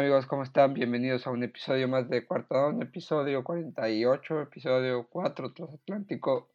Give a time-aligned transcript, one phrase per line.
[0.00, 0.26] ¿Qué onda amigos?
[0.30, 0.72] ¿Cómo están?
[0.72, 6.48] Bienvenidos a un episodio más de Cuarto Down, episodio 48, episodio 4 transatlántico.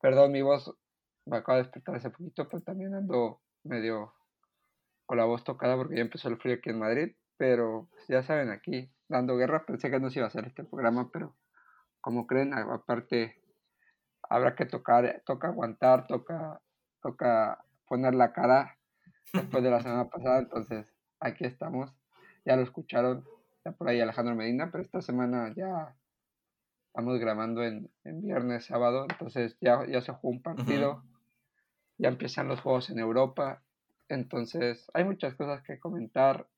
[0.00, 0.74] Perdón mi voz,
[1.26, 4.14] me acabo de despertar hace poquito, pero también ando medio
[5.04, 7.14] con la voz tocada porque ya empezó el frío aquí en Madrid.
[7.36, 10.64] Pero pues, ya saben, aquí dando guerra, pensé que no se iba a hacer este
[10.64, 11.36] programa, pero
[12.00, 13.42] como creen, aparte
[14.22, 16.62] habrá que tocar, toca aguantar, toca,
[17.02, 18.78] toca poner la cara
[19.34, 20.90] después de la semana pasada, entonces
[21.20, 21.99] aquí estamos
[22.44, 23.24] ya lo escucharon,
[23.64, 25.94] ya por ahí Alejandro Medina, pero esta semana ya
[26.86, 31.04] estamos grabando en, viernes, sábado, entonces ya, ya se jugó un partido,
[31.98, 33.62] ya empiezan los juegos en Europa,
[34.08, 36.48] entonces hay muchas cosas que comentar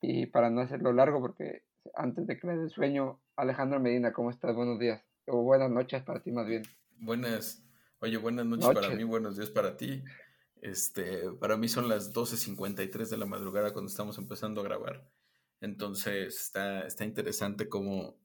[0.00, 1.62] y para no hacerlo largo, porque
[1.94, 4.54] antes de que le dé sueño, Alejandro Medina, ¿cómo estás?
[4.54, 6.62] Buenos días, o buenas noches para ti más bien.
[6.98, 7.64] Buenas,
[8.00, 8.68] oye, buenas noches.
[8.74, 10.04] para mí, buenos días para ti.
[10.62, 15.04] Este, para mí son las 12.53 de la madrugada cuando estamos empezando a grabar.
[15.60, 18.16] Entonces está, está interesante cómo,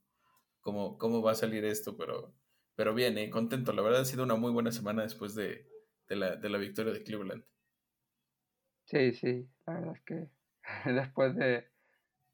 [0.61, 2.35] cómo, cómo va a salir esto, pero,
[2.75, 3.73] pero bien, eh, contento.
[3.73, 5.67] La verdad ha sido una muy buena semana después de,
[6.09, 7.43] la, victoria de Cleveland.
[8.85, 10.29] Sí, sí, la verdad es que
[10.93, 11.65] después de,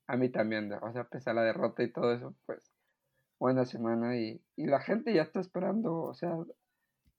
[0.07, 2.73] a mí también, o sea, pese a la derrota y todo eso, pues
[3.39, 6.35] buena semana y, y la gente ya está esperando, o sea,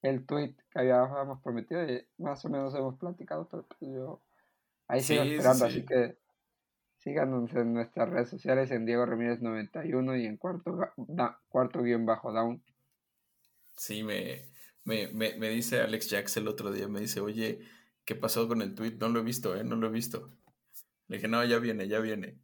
[0.05, 4.23] el tweet que habíamos prometido y más o menos hemos platicado, pero pues yo
[4.87, 6.19] ahí sigo esperando, así que
[6.99, 10.79] síganos en nuestras redes sociales en Diego Ramírez 91 y en cuarto,
[11.49, 12.63] cuarto guion bajo down.
[13.77, 14.43] Sí, me,
[14.85, 17.61] me, me, dice Alex Jax el otro día, me dice, oye,
[18.05, 18.97] ¿qué pasó con el tweet?
[19.01, 19.65] No lo he visto, ¿eh?
[19.65, 20.31] No lo he visto.
[21.09, 22.39] Le dije, no, ya viene, ya viene.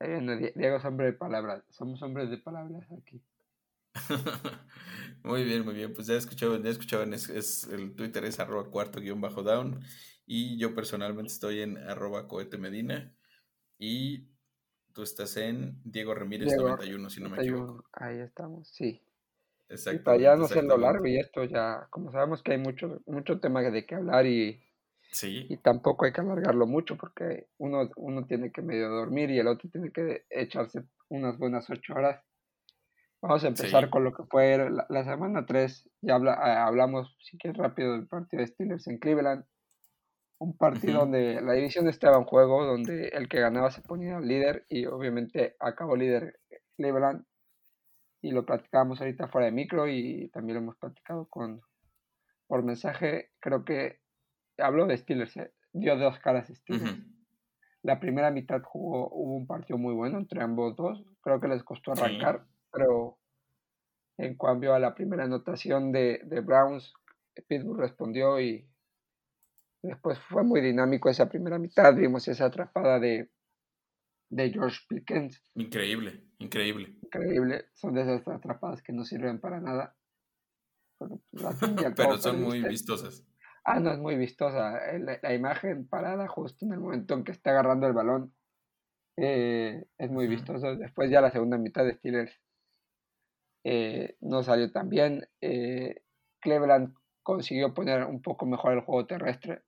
[0.00, 3.22] Diego es hombre de palabras, somos hombres de palabras aquí.
[5.26, 5.92] muy bien, muy bien.
[5.92, 9.80] Pues ya escuchaban, ya escuchaban, es, el Twitter es arroba cuarto guion bajo down.
[10.26, 13.14] Y yo personalmente estoy en arroba cohete medina.
[13.78, 14.28] Y
[14.92, 17.84] tú estás en Diego Ramírez 91, si no me equivoco.
[17.92, 19.02] Ahí estamos, sí.
[19.68, 20.04] Exacto.
[20.04, 23.62] para ya no siendo largo y esto ya, como sabemos que hay mucho, mucho tema
[23.62, 24.62] de qué hablar y,
[25.10, 25.44] sí.
[25.48, 29.48] y tampoco hay que alargarlo mucho porque uno, uno tiene que medio dormir y el
[29.48, 32.22] otro tiene que echarse unas buenas ocho horas.
[33.26, 35.90] Vamos a empezar con lo que fue la, semana 3.
[36.02, 39.44] Ya habla, eh, hablamos, si quieres, rápido del partido de Steelers en Cleveland.
[40.38, 44.64] Un partido donde la división estaba en juego, donde el que ganaba se ponía líder
[44.68, 46.38] y obviamente acabó líder
[46.76, 47.24] Cleveland.
[48.22, 51.62] Y lo platicábamos ahorita fuera de micro y también lo hemos platicado con,
[52.46, 53.30] por mensaje.
[53.40, 53.98] Creo que
[54.56, 56.96] habló de Steelers, eh, dio dos caras Steelers.
[57.82, 61.02] La primera mitad jugó, hubo un partido muy bueno entre ambos dos.
[61.22, 63.18] Creo que les costó arrancar pero
[64.18, 66.92] en cambio a la primera anotación de, Browns,
[67.48, 68.68] Pittsburgh respondió y
[69.82, 73.30] después fue muy dinámico esa primera mitad, vimos esa atrapada de,
[74.30, 75.42] de George Pickens.
[75.54, 76.96] Increíble, increíble.
[77.02, 79.96] Increíble, son de esas atrapadas que no sirven para nada.
[80.98, 81.20] Pero,
[82.18, 83.24] son muy vistosas.
[83.64, 84.78] Ah, no, es muy vistosa.
[84.98, 88.32] La, imagen parada justo en el momento en que está agarrando el balón
[89.16, 90.76] eh, es muy vistoso.
[90.76, 92.40] Después ya la segunda mitad de Steelers
[93.68, 95.28] eh, no salió tan bien.
[95.40, 96.04] Eh,
[96.38, 96.94] Cleveland
[97.24, 99.64] consiguió poner un poco mejor el juego terrestre.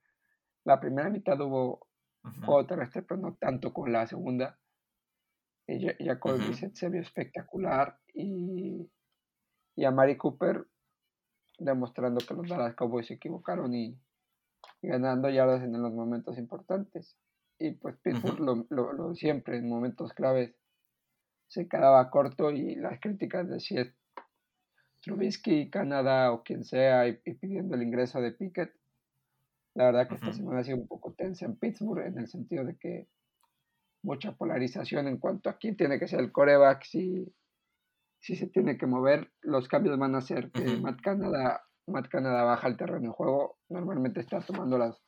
[0.62, 1.88] La primera mitad hubo
[2.44, 4.56] juego terrestre, pero no tanto con la segunda.
[5.66, 8.88] Eh, Jacob uh se vio espectacular y,
[9.74, 10.64] y a Mari Cooper
[11.58, 13.98] demostrando que los Dallas Cowboys se equivocaron y,
[14.80, 17.18] ganando yardas en los momentos importantes.
[17.58, 20.54] Y pues Pittsburgh lo, lo, siempre en momentos claves
[21.48, 23.92] se quedaba corto y las críticas de si es
[25.00, 28.72] Trubisky, Canadá o quien sea y, pidiendo el ingreso de Pickett.
[29.74, 32.64] La verdad que esta semana ha sido un poco tensa en Pittsburgh en el sentido
[32.64, 33.08] de que
[34.02, 37.32] mucha polarización en cuanto a quién tiene que ser el coreback, si,
[38.20, 39.30] si se tiene que mover.
[39.40, 43.58] Los cambios van a ser que Matt, Canada, Matt Canada baja el terreno de juego.
[43.68, 45.00] Normalmente está tomando las,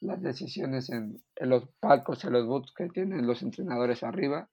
[0.00, 4.48] las decisiones en, en los palcos, en los boots que tienen los entrenadores arriba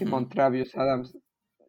[0.00, 1.16] y Montravius Adams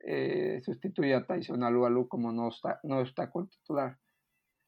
[0.07, 3.98] eh, sustituye a Tyson Alualu como no está, no está con titular.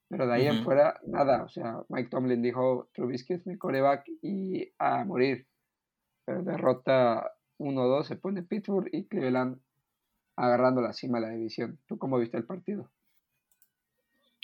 [0.09, 1.44] Pero de ahí en fuera, nada.
[1.44, 5.48] O sea, Mike Tomlin dijo, Trubisky es mi coreback y a morir.
[6.25, 9.60] Pero derrota 1-2, se pone Pittsburgh y Cleveland
[10.36, 11.80] agarrando la cima de la división.
[11.88, 12.89] ¿Tú cómo viste el partido?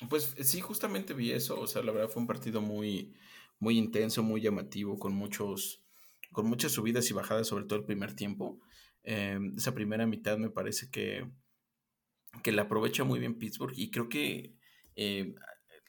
[0.10, 1.60] Pues sí, justamente vi eso.
[1.60, 3.14] O sea, la verdad fue un partido muy,
[3.60, 5.82] muy intenso, muy llamativo, con muchos,
[6.32, 8.60] con muchas subidas y bajadas, sobre todo el primer tiempo.
[9.04, 11.30] Em, esa primera mitad me parece que,
[12.42, 14.56] que la aprovecha muy bien Pittsburgh y creo que
[14.96, 15.36] eh,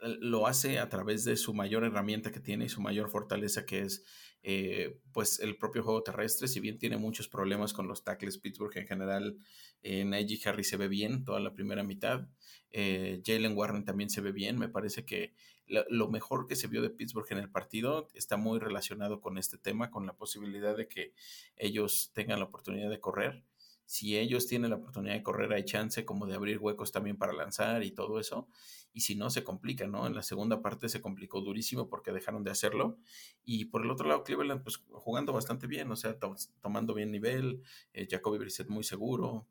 [0.00, 3.80] lo hace a través de su mayor herramienta que tiene y su mayor fortaleza que
[3.80, 4.04] es
[4.46, 8.76] eh, pues el propio juego terrestre, si bien tiene muchos problemas con los tackles Pittsburgh
[8.76, 9.38] en general,
[9.82, 10.04] eh,
[10.44, 12.28] Harry se ve bien toda la primera mitad,
[12.70, 15.34] eh, Jalen Warren también se ve bien, me parece que
[15.66, 19.58] lo, mejor que se vio de Pittsburgh en el partido está muy relacionado con este
[19.58, 21.14] tema, con la posibilidad de que
[21.56, 23.44] ellos tengan la oportunidad de correr.
[23.86, 27.32] Si ellos tienen la oportunidad de correr, hay chance como de abrir huecos también para
[27.32, 28.48] lanzar y todo eso
[28.94, 30.06] y si no se complica, ¿no?
[30.06, 32.96] En la segunda parte se complicó durísimo porque dejaron de hacerlo
[33.44, 36.16] y por el otro lado Cleveland pues jugando bastante bien, o sea,
[36.60, 37.60] tomando bien nivel,
[37.92, 39.48] eh, Jacoby Brissett muy seguro,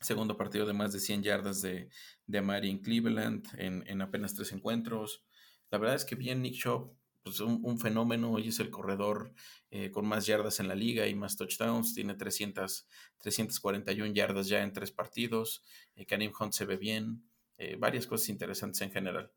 [0.00, 1.88] segundo partido de más de 100 yardas de,
[2.26, 5.24] de Amari en Cleveland en, apenas tres encuentros.
[5.70, 9.32] La verdad es que bien Nick Shaw, pues un, fenómeno, hoy es el corredor
[9.70, 14.62] eh, con más yardas en la liga y más touchdowns, tiene 300, 341 yardas ya
[14.62, 15.64] en tres partidos,
[15.94, 17.28] eh, Karim Hunt se ve bien,
[17.58, 19.30] eh, varias cosas interesantes en general.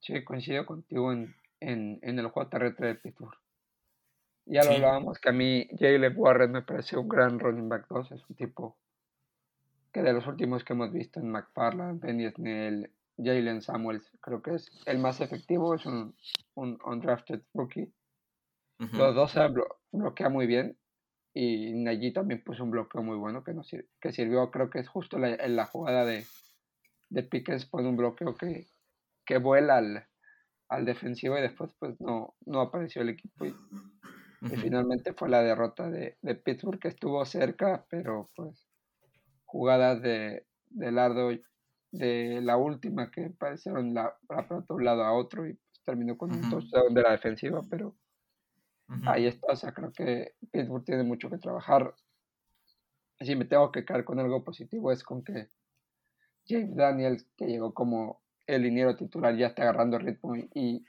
[0.00, 3.38] Sí, coincido contigo en, en, en el juego terrestre de Pittsburgh.
[4.46, 8.12] Ya lo hablábamos, que a mí Jalen Warren me parece un gran running back 2,
[8.12, 8.78] es un tipo
[9.92, 14.54] que de los últimos que hemos visto en McFarland, Benny Snell, Jalen Samuels, creo que
[14.54, 16.14] es el más efectivo, es un,
[16.54, 17.92] un undrafted rookie.
[18.78, 19.40] Los dos se
[19.90, 20.78] bloquea muy bien
[21.34, 23.70] y allí también puso un bloqueo muy bueno que, nos,
[24.00, 26.24] que sirvió, creo que es justo la, en la jugada de,
[27.10, 28.68] de Pickens pone un bloqueo que,
[29.24, 30.06] que vuela al,
[30.68, 33.54] al, defensivo y después pues no, no apareció el equipo y,
[34.56, 38.67] finalmente fue la derrota de, de, Pittsburgh que estuvo cerca pero pues
[39.48, 41.30] jugadas de, de lardo
[41.90, 46.18] de la última que parecieron la, para de un lado a otro y pues, terminó
[46.18, 47.96] con un touchdown de la defensiva pero
[49.06, 51.94] ahí está o sea creo que Pittsburgh tiene mucho que trabajar.
[53.20, 55.48] Si me tengo que quedar con algo positivo es con que
[56.46, 60.84] James Daniels, que llegó como el liniero titular, ya está agarrando ritmo y,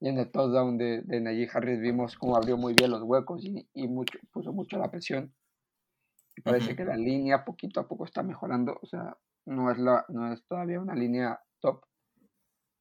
[0.00, 3.88] en el touchdown de, de Najee Harris vimos cómo abrió muy bien los huecos y,
[3.88, 5.32] mucho, puso mucho la presión.
[6.42, 9.16] Parece que la línea poquito a poco está mejorando, o sea,
[9.46, 11.84] no es, la, no es todavía una línea top,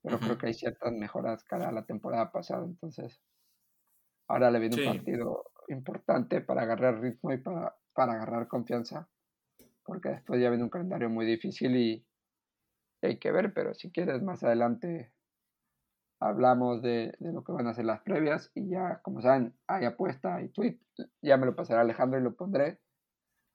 [0.02, 3.22] pero creo que hay ciertas mejoras cara a la temporada pasada, entonces
[4.28, 9.08] ahora le viene un partido importante para agarrar ritmo y para, para agarrar confianza
[9.86, 12.06] porque después ya viene un calendario muy difícil y
[13.02, 15.12] hay que ver, pero si quieres más adelante
[16.20, 20.42] hablamos de, lo que van a ser las previas y ya, como saben, hay apuesta,
[20.42, 20.80] y tweet,
[21.22, 22.80] ya me lo pasará Alejandro y lo pondré.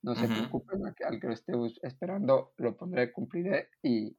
[0.02, 1.52] No se preocupen, al que lo esté
[1.82, 4.16] esperando, lo pondré, cumpliré y,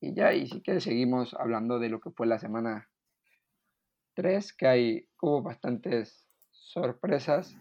[0.00, 2.90] y ya, y si quieres seguimos hablando de lo que fue la semana
[4.14, 7.56] 3, que hay, hubo bastantes sorpresas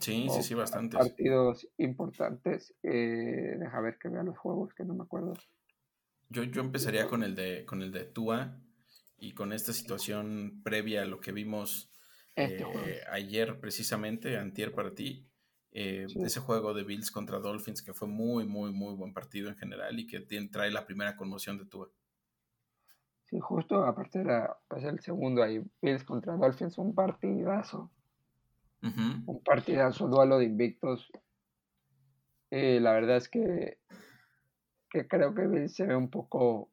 [0.00, 0.96] Sí, sí, sí, bastante.
[0.96, 2.74] Partidos importantes.
[2.82, 5.34] Eh, deja ver que vea los juegos, que no me acuerdo.
[6.30, 8.56] Yo, yo empezaría con el de con el de Tua
[9.18, 11.92] y con esta situación previa a lo que vimos
[12.34, 15.29] este eh, ayer precisamente, antier para ti.
[15.72, 19.56] Eh, ese juego de Bills contra Dolphins que fue muy, muy, muy buen partido en
[19.56, 21.88] general y que trae la primera conmoción de Tua.
[23.26, 27.90] Sí, justo aparte era pues, el segundo ahí, Bills contra Dolphins, un partidazo.
[28.82, 31.12] Un partidazo, duelo de invictos.
[32.50, 33.78] Eh, la verdad es que,
[34.88, 36.70] que creo que se ve un poco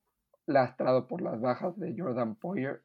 [0.47, 2.83] lastrado por las bajas de Jordan Poyer.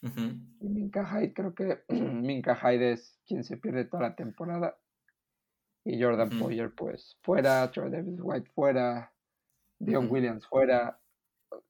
[0.00, 4.76] Y Minka Hyde, creo que Minka Hyde es quien se pierde toda la temporada.
[5.84, 9.12] Y Jordan Poyer, pues fuera, Troy Davis White fuera,
[9.78, 11.00] Dion Williams fuera,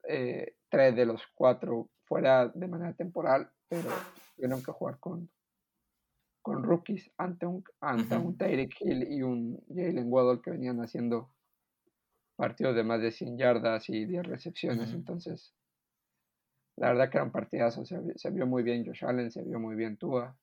[0.07, 3.88] eh, tres de los cuatro fuera de manera temporal, pero
[4.37, 5.31] tuvieron que jugar con,
[6.42, 11.31] con rookies ante un, ante un Tyreek Hill y un Jalen Waddle que venían haciendo
[12.37, 14.92] partidos de más de 100 yardas y 10 recepciones.
[14.92, 15.54] Entonces,
[16.76, 17.85] la verdad que era un partidazo.
[17.85, 20.37] Se, se, vio muy bien Josh Allen, se vio muy bien Tua.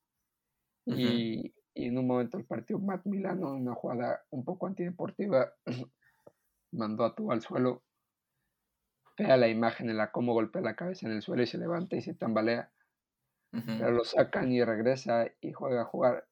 [0.86, 5.52] y, y, en un momento el partido Matt Milano, una jugada un poco antideportiva,
[6.72, 7.82] mandó a Tua al suelo.
[9.18, 11.96] Vea la imagen en la cómo golpea la cabeza en el suelo y se levanta
[11.96, 12.70] y se tambalea
[13.50, 16.26] pero lo sacan y regresa y juega a jugar.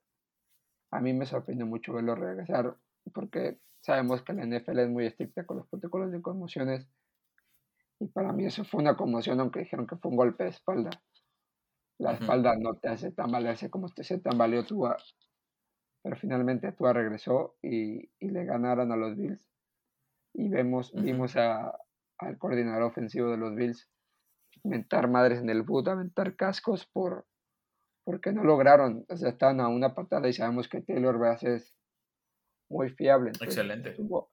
[0.91, 2.77] A mí me sorprendió mucho verlo regresar
[3.13, 6.89] porque sabemos que la NFL es muy estricta con los protocolos de conmociones
[8.01, 10.91] y para mí eso fue una conmoción aunque dijeron que fue un golpe de espalda.
[11.99, 14.97] La espalda no te hace tambalearse como te se tambaleó Tua,
[16.03, 19.45] pero finalmente Tua regresó y, y le ganaron a los Bills
[20.35, 21.77] y vemos, vimos a,
[22.19, 23.91] al coordinador ofensivo de los Bills
[24.65, 27.27] mentar madres en el boot, aventar cascos por
[28.05, 31.77] porque no lograron, o sea, estaban a una patada y sabemos que Taylor Bass es
[32.71, 33.33] muy fiable.
[33.39, 33.91] Excelente.
[33.91, 34.31] Estuvo,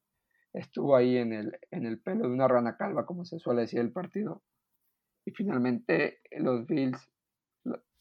[0.53, 3.81] estuvo, ahí en el, en el pelo de una rana calva, como se suele decir
[3.81, 4.43] el partido.
[5.25, 7.12] Y finalmente los Bills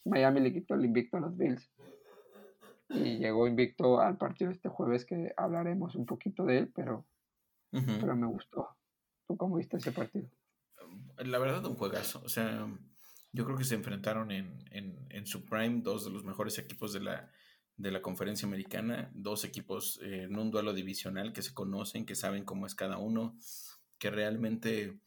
[0.04, 1.70] Miami le quitó el invicto a los Bills
[2.90, 7.06] y llegó invicto al partido este jueves que hablaremos un poquito de él, pero,
[7.70, 8.68] pero me gustó.
[9.26, 10.28] ¿Tú cómo viste ese partido?
[11.18, 12.20] La verdad, un juegazo.
[12.24, 12.68] O sea,
[13.32, 16.92] yo creo que se enfrentaron en, en, en su prime dos de los mejores equipos
[16.92, 17.30] de la,
[17.76, 22.14] de la conferencia americana, dos equipos eh, en un duelo divisional que se conocen, que
[22.14, 23.36] saben cómo es cada uno,
[23.98, 25.00] que realmente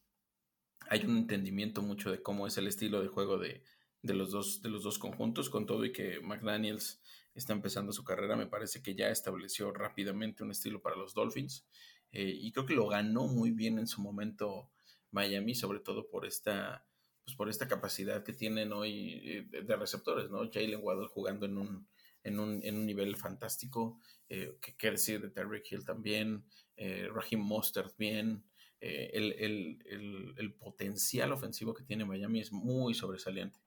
[0.89, 3.63] hay un entendimiento mucho de cómo es el estilo de juego de,
[4.07, 7.01] de los, dos, de los dos conjuntos, con todo y que McDaniels
[7.35, 11.67] está empezando su carrera, me parece que ya estableció rápidamente un estilo para los Dolphins
[12.11, 14.71] eh, y creo que lo ganó muy bien en su momento
[15.11, 16.85] Miami, sobre todo por esta,
[17.23, 20.49] pues por esta capacidad que tienen hoy eh, de receptores, ¿no?
[20.51, 21.87] Jalen Waddle jugando en un,
[22.23, 23.99] en un, en un nivel fantástico,
[24.29, 26.45] eh, que quiere decir de Terry Hill también,
[26.75, 28.43] eh, Raheem Mostert bien,
[28.79, 33.57] el, el, el, potencial ofensivo que tiene Miami es muy sobresaliente.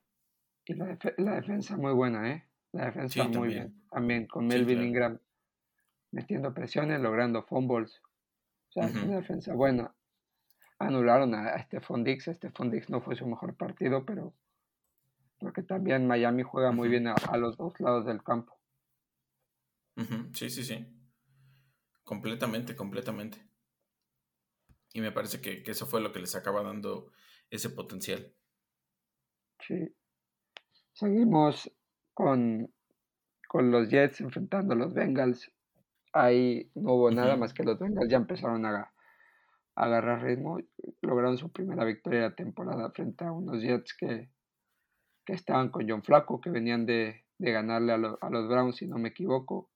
[0.70, 2.44] Y la, la defensa muy buena, ¿eh?
[2.70, 3.82] La defensa muy bien.
[3.90, 5.18] También con Melvin Ingram
[6.12, 8.00] metiendo presiones, logrando fumbles.
[8.68, 9.92] O sea, una defensa buena.
[10.78, 12.26] Anularon a, Stephon Dix.
[12.26, 14.32] Stephon Dix no fue su mejor partido, pero
[15.40, 18.56] porque también Miami juega muy bien a, los dos lados del campo.
[20.34, 20.86] Sí, sí, sí.
[22.04, 23.44] Completamente, completamente.
[24.92, 27.10] Y me parece que, que, eso fue lo que les acaba dando
[27.50, 28.32] ese potencial.
[29.66, 29.92] Sí.
[31.00, 31.72] Seguimos
[32.12, 32.70] con,
[33.48, 35.50] con los Jets enfrentando a los Bengals.
[36.12, 38.92] Ahí no hubo nada más que los Bengals ya empezaron a,
[39.76, 40.58] agarrar ritmo.
[41.00, 44.28] Lograron su primera victoria de la temporada frente a unos Jets que,
[45.24, 49.08] que estaban con John Flaco, que venían de, ganarle a, los Browns, si no me
[49.08, 49.70] equivoco.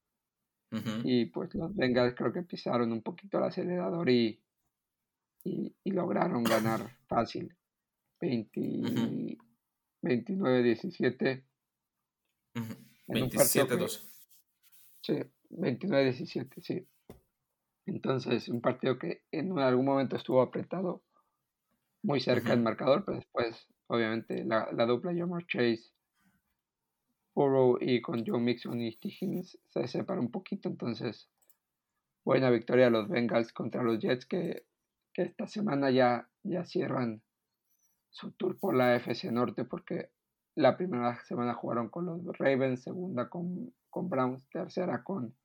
[1.04, 4.42] Y pues los Bengals creo que pisaron un poquito el acelerador y,
[5.42, 7.56] y, lograron ganar fácil.
[10.04, 11.42] 29-17.
[13.08, 14.00] 27-2.
[15.00, 15.14] Sí,
[15.50, 16.86] 29-17, sí.
[17.86, 21.02] Entonces, un partido que en algún momento estuvo apretado,
[22.02, 25.90] muy cerca del marcador, pero después, obviamente, la, la dupla Jamar Chase,
[27.34, 30.68] Burrow y con Joe Mixon y Higgins se separa un poquito.
[30.68, 31.28] Entonces,
[32.24, 34.64] buena victoria a los Bengals contra los Jets que,
[35.12, 37.22] que esta semana ya, ya cierran
[38.14, 40.10] su tour por la FC Norte porque
[40.54, 45.36] la primera semana jugaron con los Ravens, segunda con, con Browns, tercera con,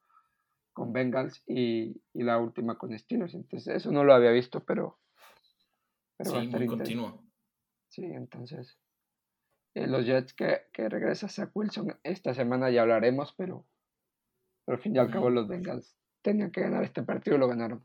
[0.72, 3.34] con Bengals y, la última con Steelers.
[3.34, 5.00] Entonces, eso no lo había visto, pero,
[6.16, 7.24] pero sí, muy continuo.
[7.88, 8.78] Sí, entonces,
[9.74, 13.66] eh, los Jets que, que regresa Zach Wilson, esta semana ya hablaremos, pero,
[14.64, 17.48] pero al fin y al cabo los Bengals tenían que ganar este partido y lo
[17.48, 17.84] ganaron.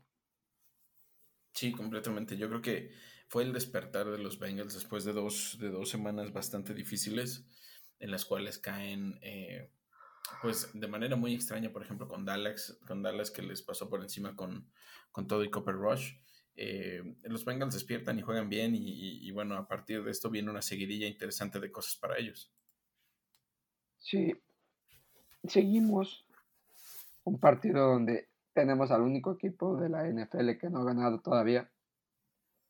[1.53, 2.37] Sí, completamente.
[2.37, 2.91] Yo creo que
[3.27, 7.45] fue el despertar de los Bengals después de dos, de dos semanas bastante difíciles
[7.99, 9.71] en las cuales caen eh,
[10.41, 14.01] pues de manera muy extraña, por ejemplo, con Dallas, con Dallas que les pasó por
[14.01, 14.69] encima con,
[15.11, 16.13] con todo y Copper Rush.
[16.55, 20.61] Eh, los Bengals despiertan y juegan bien y, bueno, a partir de esto viene una
[20.61, 22.51] seguidilla interesante de cosas para ellos.
[23.99, 24.33] Sí,
[25.43, 26.25] seguimos
[27.23, 31.69] un partido donde tenemos al único equipo de la NFL que no ha ganado todavía.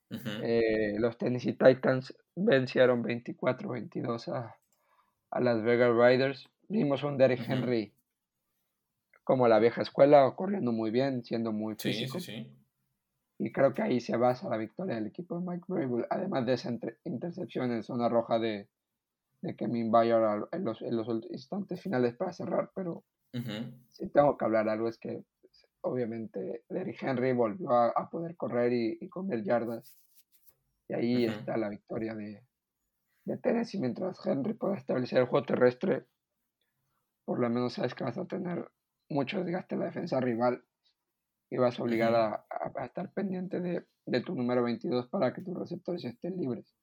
[0.09, 4.55] Eh, los Tennessee Titans vencieron 24-22 a,
[5.31, 6.47] a, las Vegas Riders.
[6.67, 7.93] Vimos un Derrick Henry
[9.23, 12.19] como la vieja escuela, corriendo muy bien, siendo muy físico.
[13.37, 16.53] Y creo que ahí se basa la victoria del equipo de Mike Vrabel, además de
[16.53, 16.71] esa
[17.03, 18.69] intercepción en zona roja de,
[19.41, 20.21] de Kevin Bayer
[20.51, 23.03] en los, en los instantes finales para cerrar, pero
[23.91, 25.25] si tengo que hablar algo es que
[25.85, 29.97] obviamente Derrick Henry volvió a, poder correr y, y, comer yardas.
[30.87, 32.43] Y ahí está la victoria de,
[33.25, 33.79] de Tennessee.
[33.79, 36.05] Mientras Henry pueda establecer el juego terrestre,
[37.25, 38.69] por lo menos sabes que vas a tener
[39.09, 40.63] mucho desgaste en la defensa rival
[41.49, 42.45] y vas a obligar a,
[42.83, 46.75] estar pendiente de, tu número 22 para que tus receptores estén libres.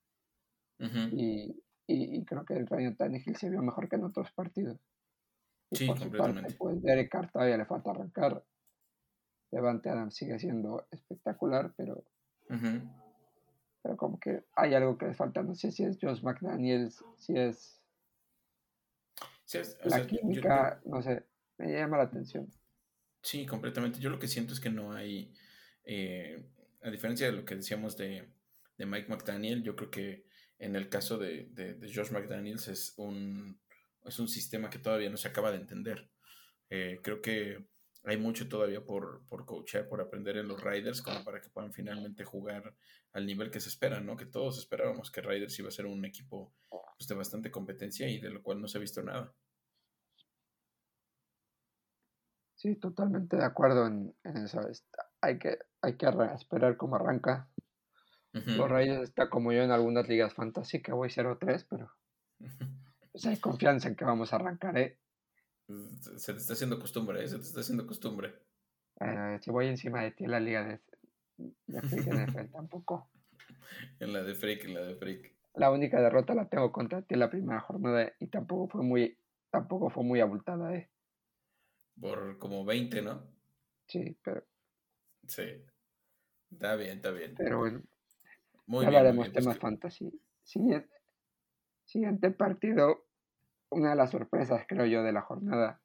[0.79, 4.79] y, y, creo que el Ryan Tannehill se vio mejor que en otros partidos.
[5.71, 6.51] Y sí, por completamente.
[6.51, 8.45] Su parte, pues Derek Carr todavía le falta arrancar.
[9.53, 12.05] Levante Adams sigue siendo espectacular, pero,
[13.83, 15.43] pero como que hay algo que les falta.
[15.43, 17.79] No sé si es Josh McDaniels, si es,
[19.85, 21.25] la química, no sé,
[21.59, 22.51] me llama la atención.
[23.21, 24.01] Sí, completamente.
[24.01, 25.35] Yo lo que siento es que no hay,
[25.85, 26.43] eh,
[26.83, 28.33] a diferencia de lo que decíamos de,
[28.79, 30.27] Mike McDaniel, yo creo que
[30.59, 33.61] en el caso de, de, Josh McDaniels es un,
[34.05, 36.11] es un sistema que todavía no se acaba de entender.
[36.69, 37.65] Eh, creo que
[38.05, 41.73] hay mucho todavía por, por coachar, por aprender en los Riders, como para que puedan
[41.73, 42.75] finalmente jugar
[43.13, 44.17] al nivel que se espera, ¿no?
[44.17, 48.21] Que todos esperábamos que Riders iba a ser un equipo pues, de bastante competencia y
[48.21, 49.33] de lo cual no se ha visto nada.
[52.57, 54.61] Sí, totalmente de acuerdo en, eso.
[55.21, 57.49] hay, que, hay que esperar cómo arranca.
[58.33, 61.93] Los Raiders está como yo en algunas ligas fantasy que voy 0-3, pero
[63.11, 65.02] pues hay confianza en que vamos a arrancar, ¿eh?
[66.17, 67.29] Se te está haciendo costumbre, ¿eh?
[67.29, 68.35] Se te está haciendo costumbre.
[69.41, 70.81] Si voy encima de ti en la liga de,
[71.67, 73.11] de Freak NFL, tampoco.
[73.99, 75.33] En la de Freak, en la de Freak.
[75.55, 79.19] La única derrota la tengo contra ti en la primera jornada y tampoco fue muy,
[79.51, 80.89] tampoco fue muy abultada, ¿eh?
[82.01, 83.27] Por como 20, ¿no?
[83.87, 84.45] Sí, pero.
[85.27, 85.65] Sí.
[86.51, 87.35] Está bien, está bien.
[87.37, 87.83] Pero bueno.
[88.67, 90.21] Muy hablaremos bien, pues temas fantasy.
[90.45, 90.95] Siguiente,
[91.85, 93.05] siguiente partido
[93.73, 95.81] una de las sorpresas, creo yo, de la jornada.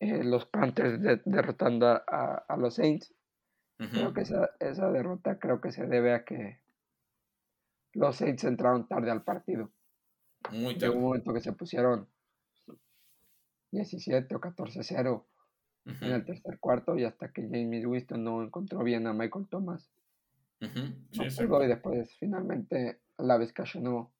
[0.00, 3.14] Eh, los Panthers derrotando a, los Saints.
[3.76, 6.60] Creo que esa, esa, derrota creo que se debe a que
[7.92, 9.70] los Saints entraron tarde al partido.
[10.50, 10.96] Muy tarde.
[10.96, 12.08] un momento que se pusieron
[13.70, 15.24] 17 o 14-0
[15.84, 19.88] en el tercer cuarto y hasta que James Winston no encontró bien a Michael Thomas.
[20.60, 24.12] y después finalmente la vez no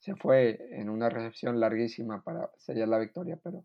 [0.00, 3.64] se fue en una recepción larguísima para sellar la victoria, pero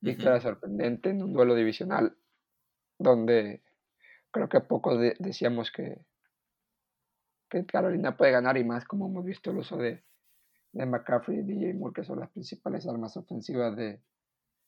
[0.00, 2.16] victoria sorprendente en un duelo divisional
[2.98, 3.62] donde
[4.30, 6.04] creo que pocos decíamos que,
[7.48, 10.04] que Carolina puede ganar y más como hemos visto el uso de,
[10.72, 14.02] de McCaffrey y DJ Moore, que son las principales armas ofensivas de,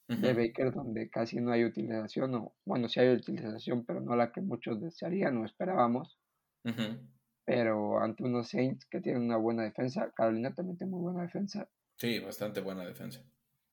[0.09, 4.33] de Baker, donde casi no hay utilización, o bueno, sí hay utilización, pero no la
[4.33, 6.19] que muchos desearían o esperábamos
[7.49, 11.67] pero ante unos Saints que tienen una buena defensa, Carolina también tiene muy buena defensa.
[11.97, 13.25] Sí, bastante buena defensa.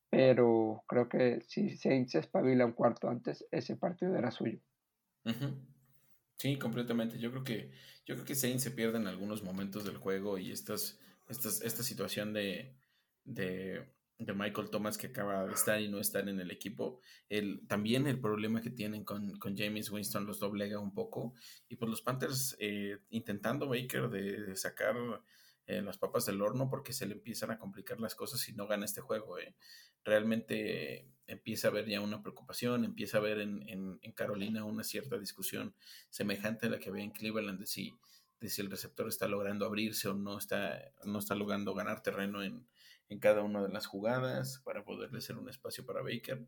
[0.09, 4.61] Pero creo que si Saints se espabila un cuarto antes, ese partido era suyo.
[6.37, 7.19] Sí, completamente.
[7.19, 7.71] Yo creo que
[8.05, 11.83] yo creo que Saints se pierde en algunos momentos del juego y estas, estas, esta
[11.83, 12.77] situación de,
[13.25, 17.01] de de Michael Thomas que acaba de estar y no estar en el equipo.
[17.29, 21.33] El, también el problema que tienen con, con James Winston los doblega un poco.
[21.67, 24.95] Y pues los Panthers eh, intentando Baker de, sacar
[25.67, 28.67] eh, las papas del horno porque se le empiezan a complicar las cosas si no
[28.67, 29.37] gana este juego.
[29.37, 29.55] Eh.
[30.03, 34.83] Realmente empieza a haber ya una preocupación, empieza a haber en, en, en, Carolina una
[34.83, 35.73] cierta discusión
[36.09, 37.97] semejante a la que había en Cleveland de si,
[38.39, 42.43] de si el receptor está logrando abrirse o no está, no está logrando ganar terreno
[42.43, 42.67] en
[43.09, 46.47] en cada una de las jugadas para poderle hacer un espacio para Baker.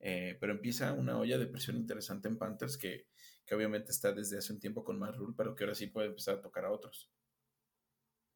[0.00, 3.06] Eh, pero empieza una olla de presión interesante en Panthers que,
[3.52, 6.36] obviamente está desde hace un tiempo con más rule, pero que ahora sí puede empezar
[6.36, 7.10] a tocar a otros.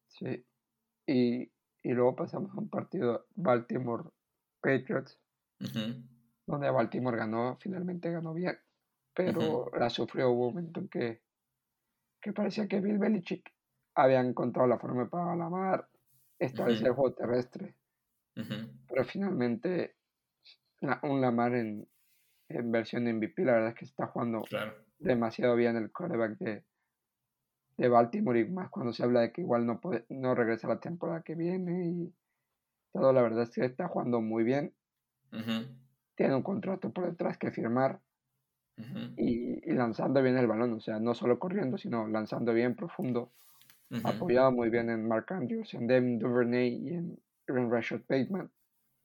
[0.07, 0.45] Sí.
[1.07, 1.51] Y,
[1.83, 4.09] luego pasamos a un partido Baltimore
[4.61, 5.19] Patriots,
[6.45, 8.57] donde Baltimore ganó, finalmente ganó bien,
[9.13, 11.21] pero la sufrió un momento en que,
[12.21, 13.53] que parecía que Bill Belichick
[13.95, 15.89] había encontrado la forma para la mar
[16.45, 17.75] establecer el juego terrestre.
[18.33, 19.95] Pero finalmente,
[21.03, 21.87] un Lamar en,
[22.49, 24.43] en versión MVP, la verdad es que está jugando
[24.99, 26.63] demasiado bien el quarterback de,
[27.77, 30.79] de Baltimore y más cuando se habla de que igual no puede, no regresa la
[30.79, 32.13] temporada que viene y
[32.91, 34.73] todo, la verdad es que está jugando muy bien.
[36.15, 37.99] Tiene un contrato por detrás que firmar
[39.17, 43.31] y, y, lanzando bien el balón, o sea, no solo corriendo, sino lanzando bien profundo
[44.03, 48.49] apoyado muy bien en Mark Andrews, en Devin Duvernay y en, Rashad Bateman.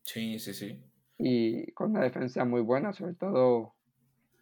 [0.04, 0.80] Sí, sí, sí.
[1.18, 3.74] Y con una defensa muy buena, sobre todo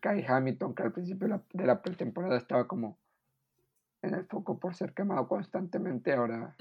[0.01, 2.99] Kai Hamilton, que al principio de la, pretemporada estaba como
[4.03, 6.55] en el foco por ser quemado constantemente, ahora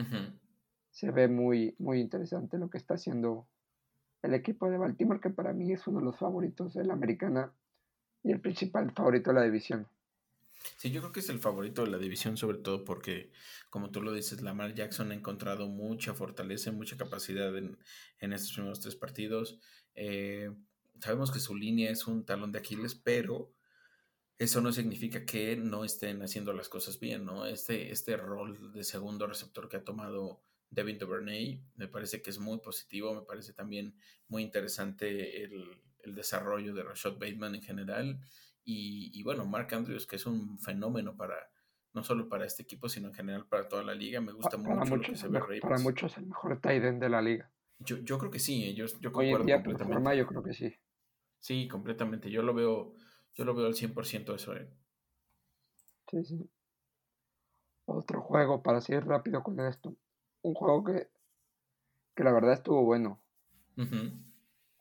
[0.91, 3.45] se ve muy, muy interesante lo que está haciendo
[4.24, 7.52] el equipo de Baltimore, que para mí es uno de los favoritos de la americana
[8.24, 9.88] y el principal favorito de la división.
[10.78, 13.32] Sí, yo creo que es el favorito de la división, sobre todo porque,
[13.69, 17.78] como tú lo dices, Lamar Jackson ha encontrado mucha fortaleza, mucha capacidad en,
[18.19, 19.60] estos primeros tres partidos.
[19.95, 20.51] Eh,
[20.99, 23.54] sabemos que su línea es un talón de Aquiles, pero
[24.38, 27.45] eso no significa que no estén haciendo las cosas bien, ¿no?
[27.45, 32.39] Este, este rol de segundo receptor que ha tomado Devin Duvernay me parece que es
[32.39, 33.95] muy positivo, me parece también
[34.28, 38.19] muy interesante el, el desarrollo de Rashad Bateman en general
[38.65, 41.36] y, bueno, Mark Andrews, que es un fenómeno para
[41.93, 44.19] no solo para este equipo, sino en general para toda la liga.
[44.19, 47.21] Me gusta mucho lo que se ve Para muchos el mejor tight end de la
[47.21, 47.49] liga.
[47.80, 50.17] Yo, yo creo que sí, eh, yo, yo concuerdo Hoy día, completamente.
[50.17, 50.73] yo creo que sí.
[51.39, 52.30] Sí, completamente.
[52.30, 52.95] Yo lo veo,
[53.34, 54.56] yo lo veo al 100% eso.
[54.56, 54.69] Eh.
[56.10, 56.49] Sí, sí.
[57.86, 59.95] Otro juego para seguir rápido con esto.
[60.41, 61.08] Un juego que,
[62.15, 63.21] que la verdad estuvo bueno.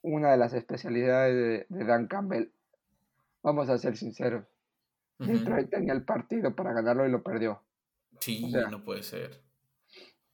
[0.03, 2.51] una de las especialidades de, Dan Campbell.
[3.44, 4.46] Vamos a ser sinceros.
[5.18, 7.62] Detroit tenía el partido para ganarlo y lo perdió.
[8.18, 9.42] Sí, no puede ser.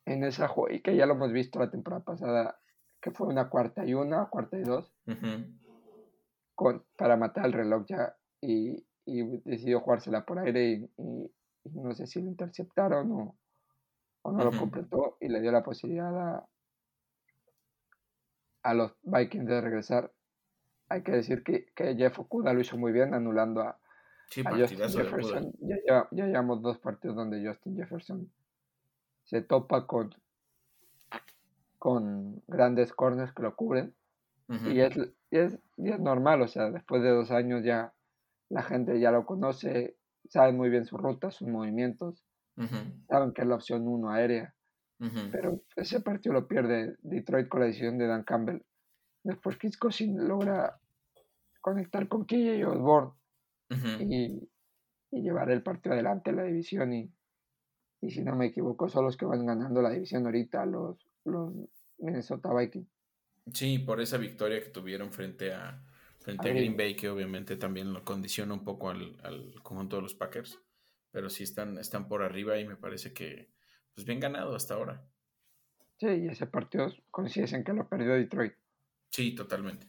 [0.06, 2.60] En esa y que ya lo hemos visto la temporada pasada,
[3.00, 4.94] que fue una cuarta y una, cuarta y dos,
[6.54, 11.30] con, para matar el reloj ya, y, decidió jugársela por aire y,
[11.64, 13.38] no sé si lo interceptaron o,
[14.22, 16.48] o no lo completó y le dio la posibilidad a,
[18.62, 20.12] a los Vikings de regresar.
[20.90, 23.78] Hay que decir que, que Jeff Okuda lo hizo muy bien anulando a,
[24.32, 25.52] Justin Jefferson.
[25.60, 28.30] Ya, ya, llevamos dos partidos donde Justin Jefferson
[29.24, 30.14] se topa con,
[31.78, 33.94] con grandes corners que lo cubren.
[34.48, 34.96] y, es,
[35.30, 37.92] y, es, y, es, normal, o sea, después de dos años ya
[38.48, 39.96] la gente ya lo conoce,
[40.28, 42.24] saben muy bien su ruta, sus movimientos,
[43.08, 44.54] saben que es la opción uno aérea.
[45.32, 48.60] Pero ese partido lo pierde Detroit con la decisión de Dan Campbell.
[49.22, 49.78] Después Chris
[50.16, 50.80] logra
[51.60, 53.12] conectar con KJ Osborne
[54.00, 54.48] y,
[55.10, 56.92] llevar el partido adelante en la división.
[56.92, 57.12] Y,
[58.00, 61.52] y, si no me equivoco, son los que van ganando la división ahorita, los, los
[61.98, 62.88] Minnesota Vikings.
[63.52, 65.84] Sí, por esa victoria que tuvieron frente a,
[66.18, 70.02] frente a, Green Bay, que obviamente también lo condiciona un poco al, al conjunto de
[70.02, 70.60] los Packers.
[71.10, 73.50] Pero sí están, están por arriba y me parece que
[73.94, 75.04] pues bien ganado hasta ahora.
[75.98, 78.54] Sí, y ese partido coincide en que lo perdió Detroit.
[79.10, 79.88] Sí, totalmente.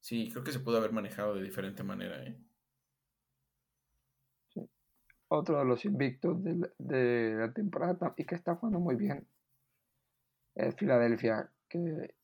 [0.00, 2.22] Sí, creo que se pudo haber manejado de diferente manera.
[2.22, 2.36] ¿eh?
[4.52, 4.68] Sí.
[5.28, 9.26] Otro de los invictos de la, temporada y que está jugando muy bien
[10.54, 12.14] es Filadelfia, que,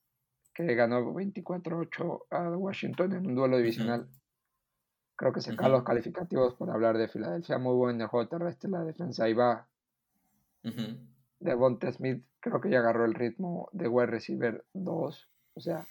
[0.55, 4.09] que ganó 24-8 a Washington en un duelo divisional.
[5.17, 7.59] Creo que se uh los calificativos por hablar de Filadelfia.
[7.59, 9.69] Muy bueno en el juego terrestre, la defensa ahí va
[10.63, 10.99] de
[11.41, 15.29] Devonta Smith creo que ya agarró el ritmo de wide receiver 2.
[15.61, 15.87] O sea,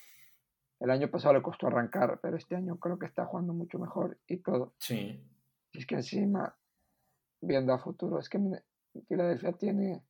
[0.79, 4.17] el año pasado le costó arrancar, pero este año creo que está jugando mucho mejor
[4.27, 4.73] y todo.
[4.79, 5.23] Sí.
[5.71, 6.57] Y es que encima,
[7.41, 8.39] viendo a futuro, es que
[9.07, 10.03] Filadelfia tiene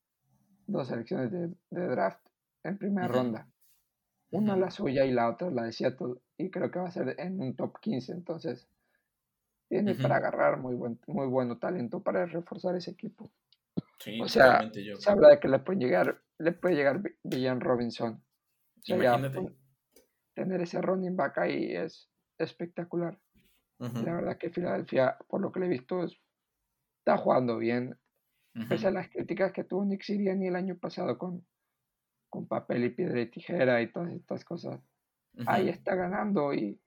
[0.65, 2.25] dos selecciones de, draft
[2.63, 3.47] en primera ronda.
[4.31, 6.15] Una la suya y la otra la de Seattle.
[6.37, 8.13] Y creo que va a ser en un top 15.
[8.13, 8.69] Entonces,
[9.67, 13.31] tiene para agarrar muy buen, muy bueno talento para reforzar ese equipo
[14.21, 18.23] o sea, se habla de que le puede llegar, le puede llegar Villan Robinson.
[18.85, 19.55] Imagínate.
[20.33, 23.19] tener ese running back ahí es espectacular.
[23.79, 27.97] La verdad que Filadelfia, por lo que le he visto, está jugando bien.
[28.67, 31.45] Pese a las críticas que tuvo Nick Sirianni el año pasado con,
[32.29, 34.81] con papel y piedra y tijera y todas estas cosas.
[35.45, 36.81] Ahí está ganando y,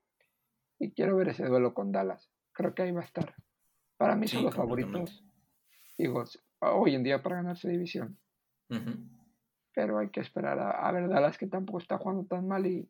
[0.77, 2.29] y, quiero ver ese duelo con Dallas.
[2.51, 3.33] Creo que ahí va a estar.
[3.97, 5.25] Para mí son los favoritos.
[5.97, 6.23] Digo,
[6.59, 8.19] hoy en día para ganar su división.
[9.73, 12.87] Pero hay que esperar a, ver Dallas que tampoco está jugando tan mal y,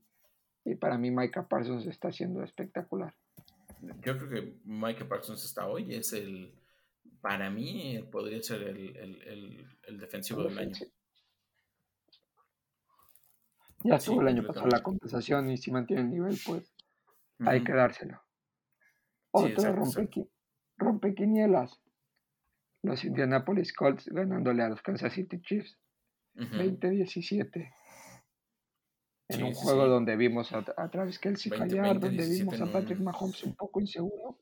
[0.80, 3.14] para mí Micah Parsons está siendo espectacular.
[4.02, 6.54] Yo creo que Micah Parsons está hoy, es el,
[7.22, 9.68] para mí podría ser el,
[10.00, 10.74] defensivo del año.
[13.86, 16.74] Ya estuvo el año pasado la compensación y si mantiene el nivel, pues
[17.40, 18.22] hay que dárselo.
[19.32, 20.10] Otro rompe,
[20.78, 21.82] rompe quinielas
[22.84, 25.78] los Indianapolis Colts ganándole a los Kansas City Chiefs
[26.36, 27.74] 20-17.
[29.30, 33.44] En un juego donde vimos a, a Travis Kelsey fallar, donde vimos a Patrick Mahomes
[33.44, 34.40] un poco inseguro.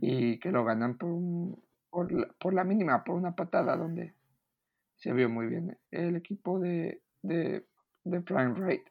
[0.00, 4.14] Y que lo ganan por, un, por, la, por, la, mínima, por una patada, donde
[4.94, 7.66] se vio muy bien el equipo de, de,
[8.04, 8.84] de Prime Wright.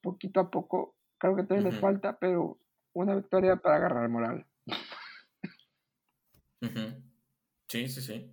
[0.00, 2.58] Poquito a poco, creo que todavía les falta, pero
[2.94, 4.46] una victoria para agarrar moral.
[7.68, 8.32] Sí, sí, sí.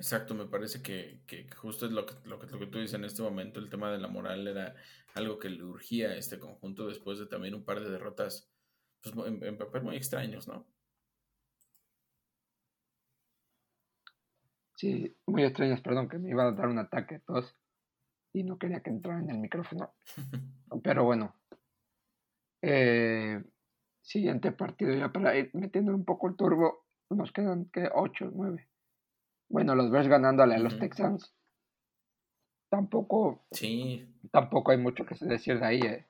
[0.00, 1.20] Exacto, me parece que,
[1.54, 3.92] justo es lo que, lo, que, lo que tú dices en este momento, el tema
[3.92, 4.74] de la moral era
[5.14, 8.50] algo que le urgía a este conjunto después de también un par de derrotas
[9.02, 10.66] pues, en, papel muy extraños, ¿no?
[14.74, 17.54] Sí, muy extrañas, perdón, que me iba a dar un ataque tos
[18.32, 19.92] y no quería que entrara en el micrófono.
[20.82, 21.36] Pero bueno,
[22.62, 23.44] eh,
[24.00, 26.86] siguiente partido ya para ir metiendo un poco el turbo.
[27.10, 28.69] Nos quedan que 8, 9.
[29.50, 31.34] Bueno, los ves ganándole a los Texans.
[32.70, 33.46] Tampoco.
[33.50, 34.16] Sí.
[34.30, 36.06] Tampoco hay mucho que decir de ahí, eh.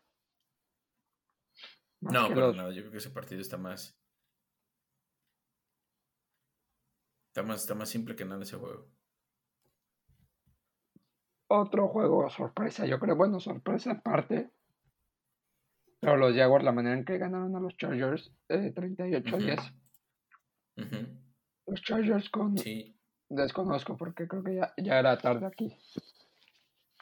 [2.01, 3.99] no, pero nada, yo creo que ese partido está más.
[7.29, 8.91] Está más, está más simple que nada ese juego.
[11.49, 14.53] Otro juego sorpresa, yo creo, bueno, sorpresa aparte
[16.01, 19.61] pero los Jaguars, la manera en que ganaron a los Chargers, eh, 38 10.
[21.67, 22.57] Los Chargers con...
[22.57, 22.99] Sí.
[23.31, 25.77] Desconozco porque creo que ya, ya era tarde aquí.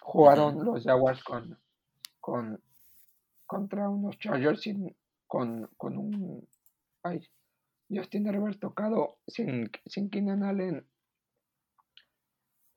[0.02, 1.58] jugaron los Jaguars con,
[2.20, 2.60] con
[3.46, 4.94] contra unos Chargers sin,
[5.26, 6.46] con, con un
[7.02, 7.26] ay,
[7.88, 10.86] Justin Herbert tocado sin, sin Keenan Allen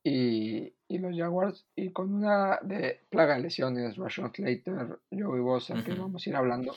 [0.02, 5.84] y, y, los Jaguars y con una de plaga de lesiones, Rashon Slater, Joey Bosa,
[5.84, 6.74] que vamos a ir hablando.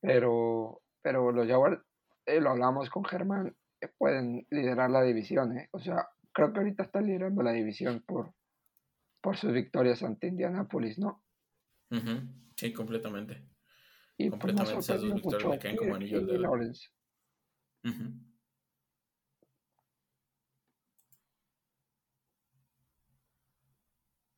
[0.00, 1.80] Pero, pero los Jaguars,
[2.26, 3.56] eh, lo hablamos con Germán,
[3.98, 5.56] pueden liderar la división.
[5.58, 5.68] Eh.
[5.72, 8.34] O sea, creo que ahorita están liderando la división por,
[9.20, 11.22] por sus victorias ante Indianapolis, ¿no?
[12.56, 13.42] Sí, completamente.
[14.18, 16.88] Y pues, completamente esas dos victorias le caen como anillo de Lawrence.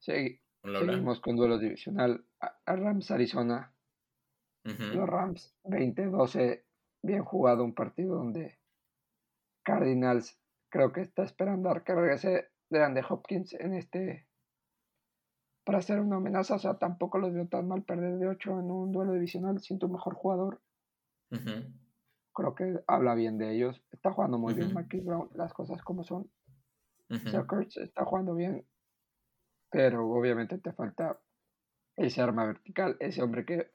[0.09, 2.25] seguimos con duelo divisional.
[2.41, 3.75] A, Rams Arizona.
[4.65, 6.65] Los Rams 20-12.
[7.03, 8.59] Bien jugado un partido donde
[9.69, 14.27] Cardinals creo que está esperando a que regrese de Andy Hopkins en este
[15.63, 16.55] para hacer una amenaza.
[16.55, 19.61] O sea, tampoco los veo tan mal perder de 8 en un duelo divisional.
[19.61, 20.63] Siento un mejor jugador.
[22.33, 23.83] Creo que habla bien de ellos.
[23.91, 26.31] Está jugando muy bien Marquis Brown, las cosas como son.
[27.11, 28.67] Uh está jugando bien,
[29.71, 31.19] pero obviamente te falta
[31.97, 33.71] ese arma vertical, ese hombre que,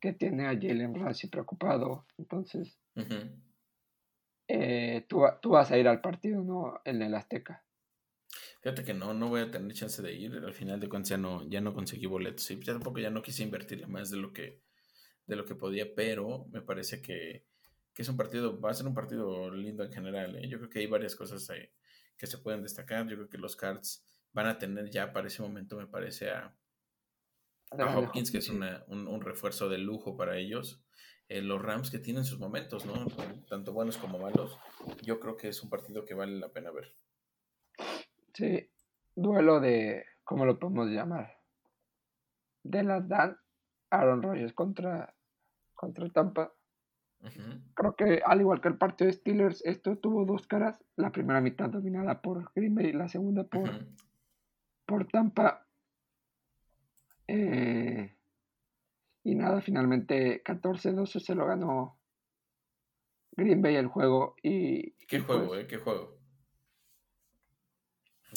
[0.00, 2.06] que tiene a Jalen Ramsey preocupado.
[2.18, 2.78] Entonces,
[4.54, 6.82] eh, tú, tú, vas a ir al partido, ¿no?
[6.84, 7.64] En el Azteca.
[8.60, 10.34] Fíjate que no, no voy a tener chance de ir.
[10.34, 12.50] Al final de cuentas ya no, ya no conseguí boletos.
[12.50, 14.60] Y ya tampoco ya no quise invertirle más de lo que,
[15.26, 17.46] de lo que podía, pero me parece que,
[17.96, 20.36] es un partido, va a ser un partido lindo en general.
[20.36, 20.46] ¿eh?
[20.48, 21.48] Yo creo que hay varias cosas
[22.18, 23.08] que se pueden destacar.
[23.08, 26.54] Yo creo que los Cards van a tener ya para ese momento, me parece, a,
[27.70, 30.84] Hopkins, que es un, refuerzo de lujo para ellos.
[31.28, 33.06] Eh, los Rams que tienen sus momentos, ¿no?
[33.48, 34.58] Tanto buenos como malos.
[35.02, 36.94] Yo creo que es un partido que vale la pena ver.
[38.34, 38.70] Sí,
[39.14, 41.38] duelo de, ¿cómo lo podemos llamar?
[42.62, 43.36] De las Dan,
[43.90, 45.14] Aaron Rodgers contra,
[45.74, 46.52] contra Tampa.
[47.74, 50.82] Creo que al igual que el partido de Steelers, esto tuvo dos caras.
[50.96, 53.70] La primera mitad dominada por Green Bay y la segunda por,
[54.86, 55.66] por Tampa.
[57.28, 58.16] Eh,
[59.24, 61.98] y nada, finalmente 14-12 se lo ganó
[63.32, 64.36] Green Bay el juego.
[64.42, 65.66] Y, ¿Qué juego, pues eh?
[65.66, 66.18] ¿Qué juego?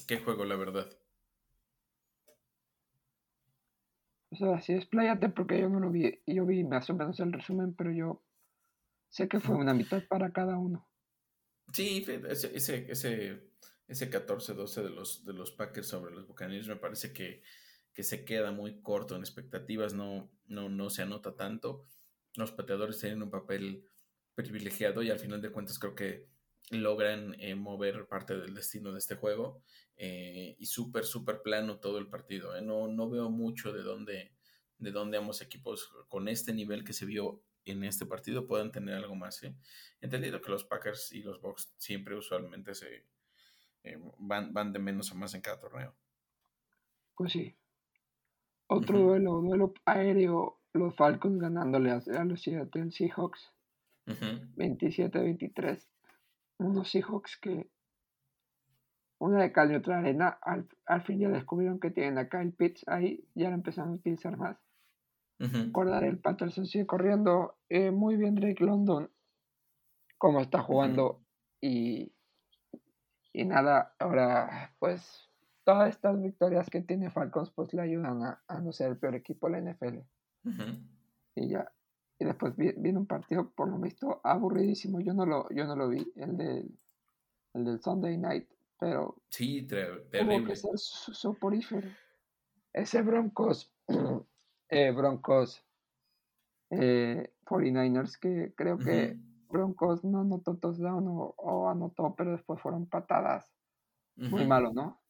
[0.08, 0.90] Qué juego, la verdad.
[4.30, 6.22] O sea, sí, expláyate porque yo no lo vi.
[6.26, 8.22] Yo vi más o menos el resumen, pero yo
[9.10, 10.88] sé que fue una mitad para cada uno.
[11.72, 13.50] Sí, ese, ese, ese,
[13.88, 17.42] ese 14-12 de los, de los Packers sobre los Buccaneers me parece que,
[17.96, 21.86] que, se queda muy corto en expectativas, no, no, no se anota tanto.
[22.36, 23.88] Los pateadores tienen un papel
[24.36, 26.28] privilegiado y al final de cuentas creo que
[26.72, 29.62] logran eh, mover parte del destino de este juego
[29.98, 32.56] eh, y súper, súper plano todo el partido.
[32.56, 32.62] ¿eh?
[32.62, 34.34] No, no veo mucho de dónde,
[34.78, 38.96] de dónde ambos equipos con este nivel que se vio en este partido puedan tener
[38.96, 39.42] algo más.
[40.02, 43.06] Entendido que los Packers y los Bucks siempre usualmente se
[44.18, 45.96] van, van de menos a más en cada torneo.
[47.16, 47.56] Pues sí.
[48.68, 53.52] Otro duelo, duelo aéreo, los Falcons ganándole a, los Seattle Seahawks.
[54.08, 55.84] 27-23
[56.58, 57.70] unos Seahawks que
[59.20, 62.54] una de cal y otra arena, al, al, fin ya descubrieron que tienen acá el
[62.54, 64.58] Pitts ahí, ya lo empezaron a utilizar más.
[65.38, 69.10] Recordar el Patterson sigue corriendo eh, muy bien Drake London,
[70.18, 71.22] como está jugando
[71.60, 72.14] y,
[73.34, 75.30] y nada, ahora pues
[75.66, 79.16] todas estas victorias que tiene Falcons pues le ayudan a, a no ser el peor
[79.16, 79.98] equipo de la NFL.
[81.36, 81.70] Y ya,
[82.18, 85.02] y después viene un partido, por lo visto, aburridísimo.
[85.02, 86.80] Yo no lo, yo no lo vi, el del,
[87.54, 88.48] el del Sunday Night,
[88.80, 90.46] pero sí, terrible.
[90.46, 91.90] que ser soporífero.
[92.72, 93.74] Ese Broncos,
[94.70, 95.66] eh, Broncos
[96.70, 99.18] eh, 49ers, que creo que
[99.50, 103.52] Broncos no anotó touchdown o, o, anotó, pero después fueron patadas.
[104.16, 105.02] Muy malo, ¿no?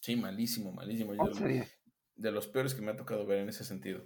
[0.00, 1.12] Sí, malísimo, malísimo.
[2.16, 4.02] de los peores que me ha tocado ver en ese sentido.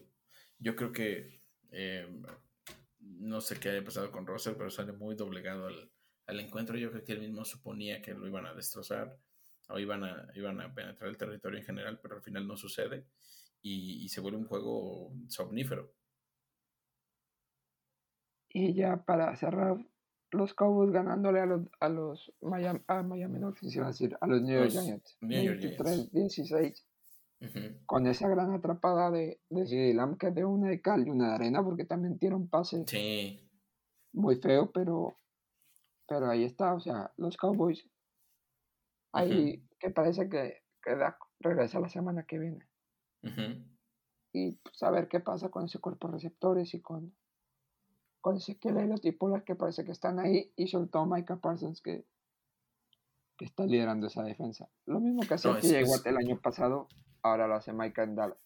[0.59, 2.07] Yo creo que eh,
[2.99, 5.69] no sé qué haya pasado con Russell, pero sale muy doblegado
[6.27, 6.77] al, encuentro.
[6.77, 9.19] Yo creo que él mismo suponía que lo iban a destrozar
[9.69, 13.07] o iban a, iban a penetrar el territorio en general, pero al final no sucede
[13.63, 15.95] y, se vuelve un juego somnífero.
[18.51, 19.79] Y ya para cerrar,
[20.31, 24.43] los Cowboys ganándole a los, a los Miami, a Miami Dolphins, a decir, a los
[24.43, 25.17] New York Giants.
[25.21, 26.85] 23-16
[27.87, 31.35] con esa gran atrapada de, de Lamb que de una de cal y una de
[31.35, 32.85] arena, porque también tiene un pase
[34.13, 35.19] muy feo, pero,
[36.07, 37.87] pero ahí está, o sea, los Cowboys,
[39.13, 40.63] ahí que parece que,
[41.41, 42.67] regresa la semana que viene.
[44.33, 47.15] Y pues a ver qué pasa con ese cuerpo de receptores y con,
[48.25, 51.83] con Ezequiel Elliott y Pollard que parece que están ahí y sobre todo Micah Parsons
[51.83, 52.07] que,
[53.37, 54.67] que está liderando esa defensa.
[54.87, 55.59] Lo mismo que hacía no,
[56.07, 56.89] el año pasado,
[57.21, 58.39] ahora lo hace Micah en Dallas.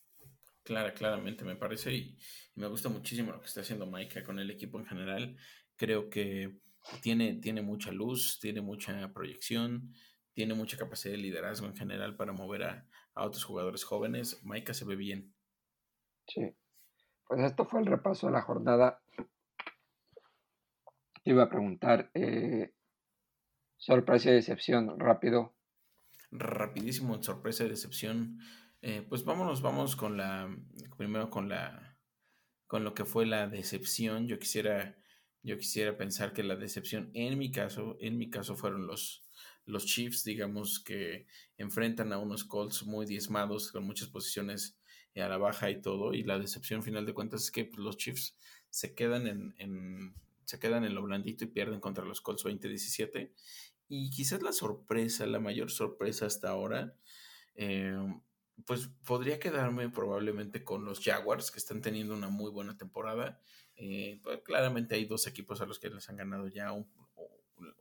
[0.64, 2.18] Claro, claramente me parece y,
[2.56, 5.36] me gusta muchísimo lo que está haciendo Micah con el equipo en general.
[5.76, 6.58] Creo que
[7.00, 9.92] tiene, tiene mucha luz, tiene mucha proyección,
[10.32, 14.40] tiene mucha capacidad de liderazgo en general para mover a, a otros jugadores jóvenes.
[14.42, 15.32] Micah se ve bien.
[16.26, 16.52] Sí.
[17.28, 19.00] Pues esto fue el repaso de la jornada.
[21.28, 22.72] Iba a preguntar, eh,
[23.76, 25.54] sorpresa y decepción, rápido.
[26.30, 28.38] Rapidísimo, sorpresa y decepción.
[28.80, 30.48] Eh, pues vámonos, vamos con la,
[30.96, 31.98] primero con la,
[32.66, 34.26] con lo que fue la decepción.
[34.26, 34.96] Yo quisiera,
[35.42, 39.22] yo quisiera pensar que la decepción en mi caso, en mi caso fueron los,
[39.66, 41.26] los Chiefs, digamos que
[41.58, 44.78] enfrentan a unos Colts muy diezmados con muchas posiciones
[45.14, 46.14] a la baja y todo.
[46.14, 48.34] Y la decepción final de cuentas es que pues, los Chiefs
[48.70, 50.14] se quedan en,
[50.48, 53.34] se quedan en lo blandito y pierden contra los Colts 2017.
[53.86, 56.96] Y quizás la sorpresa, la mayor sorpresa hasta ahora,
[57.54, 57.94] eh,
[58.64, 63.42] pues podría quedarme probablemente con los Jaguars, que están teniendo una muy buena temporada.
[63.76, 66.72] Eh, pues, claramente hay dos equipos a los que les han ganado ya,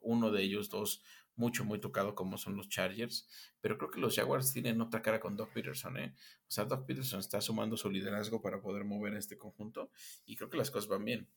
[0.01, 1.01] uno de ellos dos
[1.37, 3.29] mucho, muy tocado como son los Chargers,
[3.61, 6.15] pero creo que los Jaguars tienen otra cara con Doc Peterson, ¿eh?
[6.41, 9.89] O sea, Doc Peterson está sumando su liderazgo para poder mover este conjunto
[10.25, 11.29] y creo que las cosas van bien.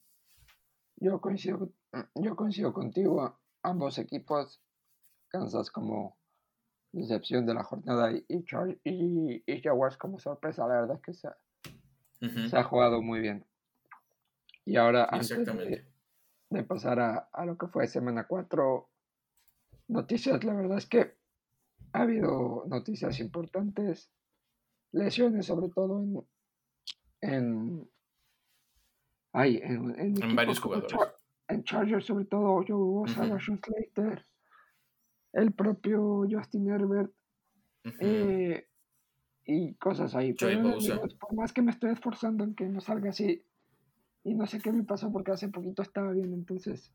[1.01, 1.73] Yo coincido,
[2.15, 4.63] yo coincido contigo, ambos equipos,
[5.29, 6.19] Kansas como
[6.93, 8.25] decepción de la jornada y,
[8.85, 11.37] y, Jaguars como sorpresa, la verdad es que se ha,
[12.49, 13.47] se ha jugado muy bien.
[14.65, 15.47] Y ahora, antes
[16.51, 18.91] de, pasar a, a, lo que fue semana 4,
[19.89, 21.17] noticias, la verdad es que
[21.93, 24.11] ha habido noticias importantes,
[24.93, 26.27] lesiones sobre todo en
[27.21, 27.89] en
[29.33, 30.93] en, varios jugadores.
[31.49, 34.27] en Chargers sobre todo Joe Bosa, Slater,
[35.33, 37.13] el propio Justin Herbert
[38.01, 38.67] eh,
[39.45, 40.35] y cosas ahí.
[40.35, 40.77] Pero
[41.19, 43.45] por más que me estoy esforzando en que no salga así
[44.25, 46.93] y no sé qué me pasó porque hace poquito estaba bien, entonces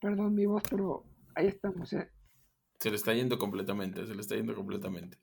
[0.00, 1.04] perdón mi voz, pero
[1.34, 2.10] ahí estamos, ¿eh?
[2.78, 5.18] Se le está yendo completamente, se le está yendo completamente.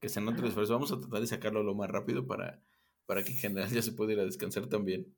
[0.00, 0.72] Que se note el esfuerzo.
[0.72, 2.62] Vamos a tratar de sacarlo lo más rápido para,
[3.04, 5.14] para que en general ya se pueda ir a descansar también.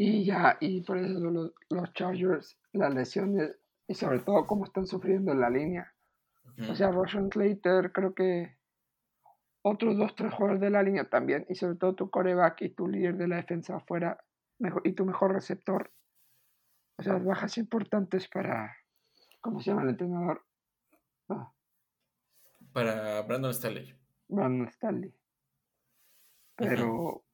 [0.00, 3.58] Y ya, y por eso los, Chargers, las lesiones,
[3.88, 5.92] y sobre todo cómo están sufriendo en la línea.
[6.70, 8.56] O sea, Roshan Slater, creo que
[9.62, 12.86] otros dos, tres jugadores de la línea también, y sobre todo tu coreback y tu
[12.86, 14.24] líder de la defensa afuera,
[14.60, 15.90] mejor, y tu mejor receptor.
[16.96, 18.76] O sea, bajas importantes para,
[19.40, 20.44] ¿Cómo se llama el entrenador?
[21.28, 21.52] Ah.
[22.72, 23.98] Para Brandon Staley.
[24.28, 25.12] Brandon Staley.
[26.54, 27.24] Pero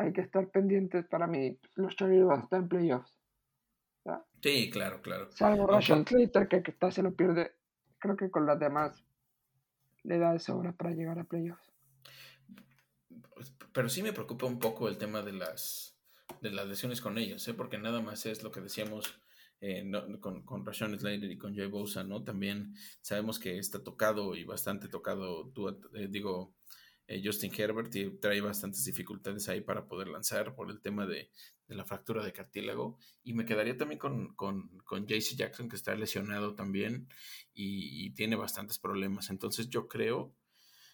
[0.00, 1.58] hay que estar pendientes para mí.
[1.74, 3.14] Los Chargers van a estar en playoffs.
[4.42, 5.30] Sí, claro, claro.
[5.32, 7.52] Salvo Russian Slater, que, que está, se lo pierde.
[7.98, 9.04] Creo que con las demás
[10.02, 11.70] le da de sobra para llegar a playoffs.
[13.72, 15.98] Pero sí me preocupa un poco el tema de las,
[16.40, 17.54] de las lesiones con ellos, ¿eh?
[17.54, 19.20] porque nada más es lo que decíamos
[19.60, 19.84] eh,
[20.20, 22.24] con, con Rashawn Slater y con Joey Bosa, ¿no?
[22.24, 26.54] También sabemos que está tocado y bastante tocado, tú, eh, digo,
[27.10, 31.28] eh, Justin Herbert y trae bastantes dificultades ahí para poder lanzar por el tema de,
[31.66, 32.98] la fractura de cartílago.
[33.24, 37.08] Y me quedaría también con, con, con JC Jackson, que está lesionado también
[37.52, 39.28] y, tiene bastantes problemas.
[39.30, 40.32] Entonces yo creo,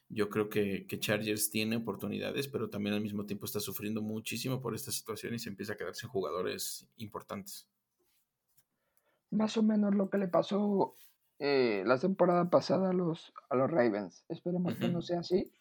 [0.09, 4.63] yo creo que, que, Chargers tiene oportunidades, pero también al mismo tiempo está sufriendo muchísimo
[4.63, 7.69] por esta situación y se empieza a quedarse en jugadores importantes
[9.31, 10.95] más o menos lo que le pasó
[11.39, 14.25] eh, la temporada pasada a los, a los Ravens.
[14.29, 15.53] Esperemos que no sea así.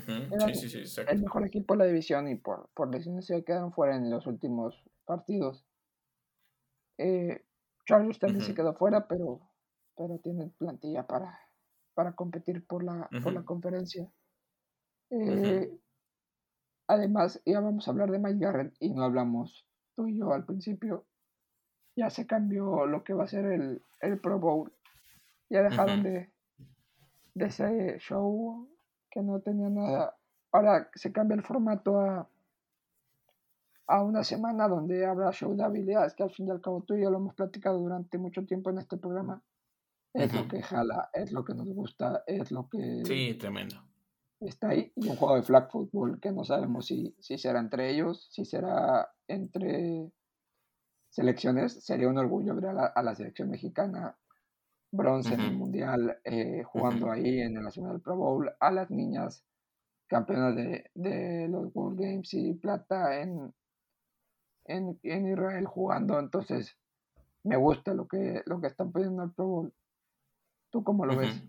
[0.00, 3.72] Sí, sí, sí, el mejor equipo de la división y por, por lesiones se quedaron
[3.72, 5.64] fuera en los últimos partidos.
[6.98, 7.44] Eh,
[7.84, 9.40] Charles también se quedó fuera, pero,
[9.96, 11.38] pero tiene plantilla para,
[11.94, 14.10] para competir por la, por la conferencia.
[15.10, 15.70] Eh,
[16.88, 20.44] además, ya vamos a hablar de Mike Garrett y no hablamos tú y yo al
[20.44, 21.06] principio
[21.96, 24.72] ya se cambió lo que va a ser el, el Pro Bowl.
[25.48, 26.30] Ya dejaron de,
[27.34, 28.68] de ese show
[29.16, 30.14] que no tenía nada.
[30.52, 32.28] Ahora se cambia el formato a,
[33.86, 36.94] a una semana donde habrá show de habilidades, que al fin y al cabo tú
[36.94, 39.42] y yo lo hemos platicado durante mucho tiempo en este programa.
[40.12, 43.04] Es lo que jala, es lo que nos gusta, es lo que...
[43.06, 43.76] Sí, tremendo.
[44.40, 44.92] Está ahí.
[44.96, 48.44] Y un juego de flag football que no sabemos si, si será entre ellos, si
[48.44, 50.12] será entre
[51.08, 54.14] selecciones, sería un orgullo ver a la, selección mexicana
[54.96, 59.44] bronce en el mundial, eh, jugando ahí en el Nacional Pro Bowl, a las niñas
[60.06, 63.52] campeonas de, de los World Games y plata en,
[64.64, 66.18] en, en, Israel jugando.
[66.18, 66.76] Entonces,
[67.42, 69.74] me gusta lo que, lo que están pidiendo al Pro Bowl.
[70.70, 71.42] ¿Tú cómo lo ves?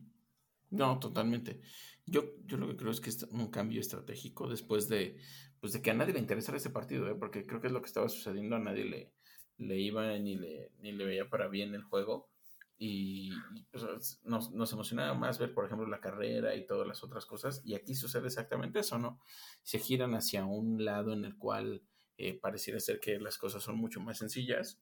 [0.70, 1.62] No, totalmente.
[2.06, 5.18] Yo, yo lo que creo es que es un cambio estratégico después de,
[5.60, 7.16] pues de que a nadie le interesara ese partido, ¿eh?
[7.16, 9.14] porque creo que es lo que estaba sucediendo, a nadie le,
[9.58, 12.30] le iba ni le, ni le veía para bien el juego.
[12.78, 13.32] Y,
[13.72, 17.62] pues, nos, nos, emocionaba más ver, por ejemplo, la carrera y todas las otras cosas.
[17.66, 19.20] Y aquí sucede exactamente eso, ¿no?
[19.64, 21.84] Se giran hacia un lado en el cual
[22.18, 24.80] eh, pareciera ser que las cosas son mucho más sencillas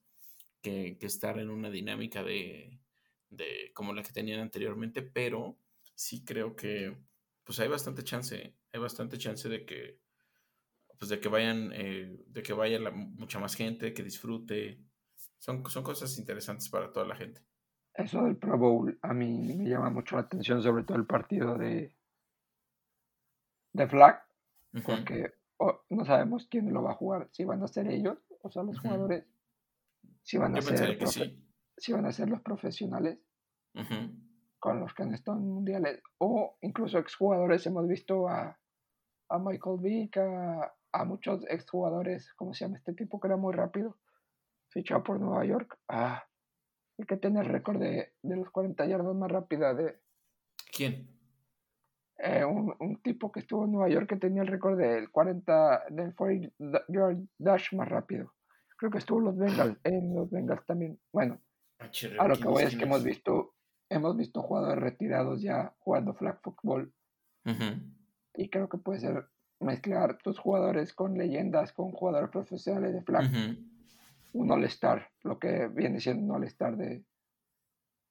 [0.60, 2.80] que, que estar en una dinámica de,
[3.30, 5.58] de, como la que tenían anteriormente, pero
[5.94, 6.96] sí creo que
[7.44, 10.00] pues hay bastante chance, hay bastante chance de que
[10.98, 14.80] pues de que vayan, eh, de que vaya mucha más gente, que disfrute.
[15.38, 17.42] Son, son cosas interesantes para toda la gente.
[17.96, 21.56] Eso del Pro Bowl a mí me llama mucho la atención, sobre todo el partido
[21.56, 21.94] de,
[23.72, 24.22] de Flag,
[24.84, 25.32] porque
[25.88, 28.78] no sabemos quién lo va a jugar, si van a ser ellos, o sea, los
[28.78, 29.24] jugadores,
[30.22, 30.98] si van a ser
[31.78, 33.18] si van a ser los profesionales
[34.58, 38.58] con los que han estado en mundiales, o incluso exjugadores, hemos visto a,
[39.28, 43.54] a Michael Vick, a, a muchos exjugadores, ¿cómo se llama este tipo que era muy
[43.54, 43.98] rápido?
[44.68, 45.78] Fichado por Nueva York.
[45.88, 46.24] Ah,
[46.98, 49.98] el que tiene el récord de, de, los 40 yardas más rápida de...
[50.74, 51.08] ¿Quién?
[52.18, 55.84] Eh, un, un, tipo que estuvo en Nueva York que tenía el récord del 40,
[55.90, 56.54] del 40
[56.88, 58.32] yard dash más rápido.
[58.78, 60.98] Creo que estuvo en los Bengals, en los Bengals también.
[61.12, 61.40] Bueno,
[61.78, 63.54] ah, a lo que voy es que hemos visto,
[63.90, 66.92] hemos visto jugadores retirados ya jugando flag football.
[68.34, 69.28] Y creo que puede ser
[69.60, 73.30] mezclar tus jugadores con leyendas, con jugadores profesionales de flag.
[74.36, 77.04] Un all-star, lo que viene siendo un all-star de,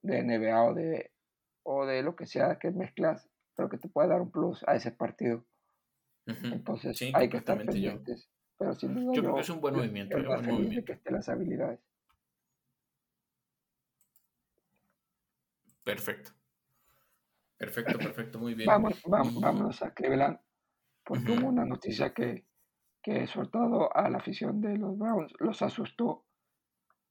[0.02, 1.12] de NBA o de,
[1.64, 4.76] o de lo que sea que mezclas, pero que te puede dar un plus a
[4.76, 5.46] ese partido.
[6.26, 8.26] Entonces hay que estar pendientes.
[8.26, 8.32] Yo.
[8.58, 10.18] Pero sin duda yo, creo que es un buen movimiento.
[10.18, 10.86] Yo, buen movimiento.
[10.86, 11.80] que estén las habilidades.
[15.84, 16.32] Perfecto.
[17.58, 18.68] Perfecto, perfecto, muy bien.
[18.68, 20.40] Vamos, vamos, vámonos a Cleveland
[21.06, 22.46] porque hubo una noticia que,
[23.06, 26.26] que, sobre todo a la afición de los Browns, los asustó.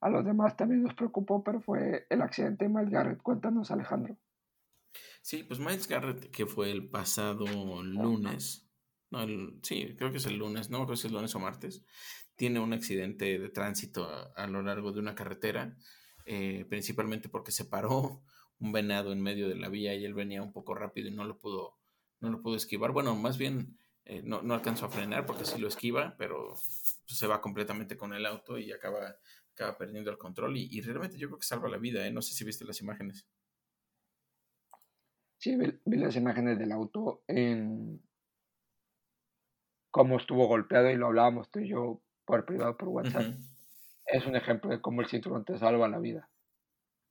[0.01, 3.23] A los demás también nos preocupó, pero fue el accidente de Miles Garrett.
[3.23, 4.19] Cuéntanos, Alejandro.
[5.23, 7.47] Sí, pues Miles Garrett, que fue el pasado
[7.85, 8.69] lunes,
[9.11, 9.25] no,
[9.63, 11.85] sí, creo que es el lunes, no creo si es lunes o martes,
[12.35, 15.77] tiene un accidente de tránsito a, lo largo de una carretera,
[16.27, 18.25] eh, principalmente porque se paró
[18.59, 21.25] un venado en medio de la vía y él venía un poco rápido y no
[21.25, 21.79] lo pudo,
[22.19, 22.91] no lo pudo esquivar.
[22.91, 26.55] Bueno, más bien eh, no, no, alcanzó a frenar porque sí lo esquiva, pero
[27.07, 29.17] se va completamente con el auto y acaba,
[29.53, 30.57] acaba perdiendo el control.
[30.57, 32.13] Y, realmente yo creo que salva la vida, ¿eh?
[32.13, 33.27] No sé si viste las imágenes.
[35.39, 38.03] Sí, vi, las imágenes del auto en
[39.91, 43.35] cómo estuvo golpeado y lo hablábamos tú y yo por privado por WhatsApp.
[44.07, 46.29] Es un ejemplo de cómo el cinturón te salva la vida.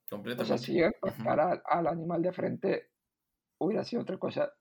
[0.10, 0.44] Completamente.
[0.44, 2.92] O sea, si llega a al animal de frente,
[3.58, 4.54] hubiera sido otra cosa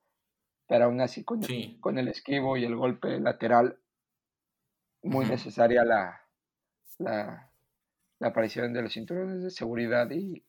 [0.73, 1.43] pero aún así con,
[1.81, 3.77] con el esquivo y el golpe lateral,
[5.03, 6.23] muy necesaria la,
[6.97, 7.51] la,
[8.23, 10.43] aparición de los cinturones de seguridad y,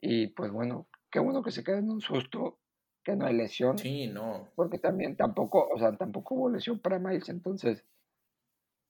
[0.00, 2.60] y pues bueno, qué bueno que se quede en un susto,
[3.02, 3.76] que no hay lesión.
[3.76, 4.52] Sí, no.
[4.54, 7.84] Porque también tampoco, o sea, tampoco hubo lesión para Miles, entonces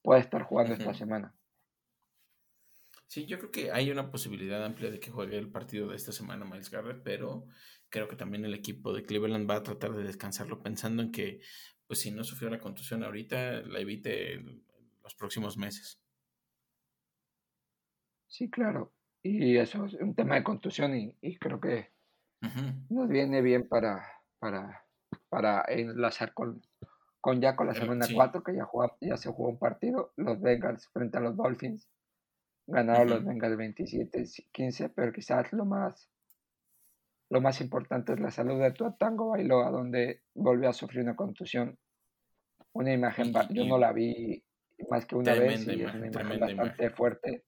[0.03, 1.33] puede estar jugando esta semana.
[3.13, 6.13] Sí, yo creo que hay una posibilidad amplia de que juegue el partido de esta
[6.13, 7.47] semana Miles Garrett, pero
[7.91, 11.43] creo que también el equipo de Cleveland va a tratar de descansarlo pensando en que,
[11.87, 14.43] pues si no sufrió la contusión ahorita, la evite
[15.03, 16.01] los próximos meses.
[18.29, 18.95] Sí, claro.
[19.23, 21.93] Y eso es un tema de contusión y, creo que
[22.89, 24.07] nos viene bien para,
[24.39, 24.87] para,
[25.29, 26.63] para enlazar con,
[27.21, 28.67] con ya con la semana 4, que ya,
[29.03, 31.91] ya se jugó un partido, los Bengals frente a los Dolphins
[32.67, 36.09] Ganaron los Bengals 27-15, pero quizás lo más,
[37.31, 41.17] lo más importante es la salud de Tua Tango Bailoa, donde volvió a sufrir una
[41.17, 41.79] contusión.
[42.73, 44.43] Una imagen, yo no la vi
[44.89, 47.45] más que una vez y es una imagen bastante fuerte.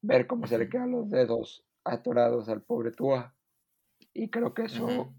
[0.00, 3.34] Ver cómo se le quedan los dedos atorados al pobre Tua.
[4.12, 5.12] Y creo que eso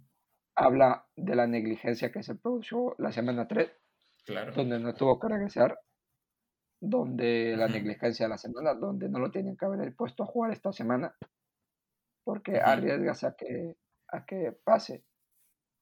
[0.56, 3.70] habla de la negligencia que se produjo la semana 3,
[4.56, 5.78] donde no tuvo que regresar
[6.80, 10.52] donde la negligencia de la semana, donde no lo tienen que haber puesto a jugar
[10.52, 11.16] esta semana,
[12.24, 13.78] porque arriesgas a que,
[14.10, 15.06] a que pase.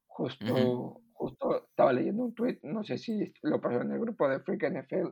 [0.05, 4.39] Justo, justo estaba leyendo un tweet, no sé si lo pasó en el grupo de
[4.41, 5.09] Freak NFL,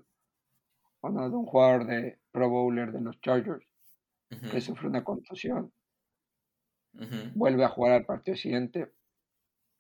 [1.02, 3.66] uno de un jugador de Pro Bowler de los Chargers,
[4.30, 5.74] que sufrió una contusión.
[7.34, 8.92] Vuelve a jugar al partido siguiente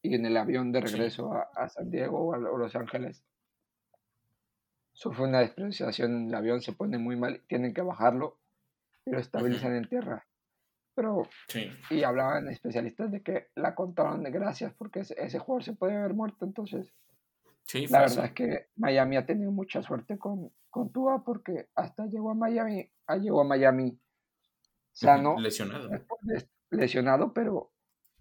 [0.02, 3.24] y en el avión de regreso a, San Diego o a, Los Ángeles
[4.93, 8.37] sufre una despreciación en el avión, se pone muy mal, tienen que bajarlo
[9.05, 10.25] y lo estabilizan en tierra.
[10.93, 11.27] Pero,
[11.89, 16.13] y hablaban especialistas de que la contaron de gracias porque ese, jugador se puede haber
[16.13, 16.45] muerto.
[16.45, 16.93] Entonces,
[17.89, 22.31] la verdad es que Miami ha tenido mucha suerte con, con Tua porque hasta llegó
[22.31, 23.97] a Miami, ah, llegó a Miami
[24.91, 25.89] sano, lesionado.
[26.69, 27.71] lesionado, pero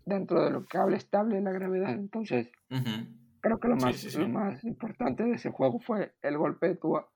[0.05, 1.91] dentro de lo que habla estable la gravedad.
[1.91, 2.51] Entonces,
[3.41, 7.11] creo que lo más, lo más importante de ese juego fue el golpe de Tua.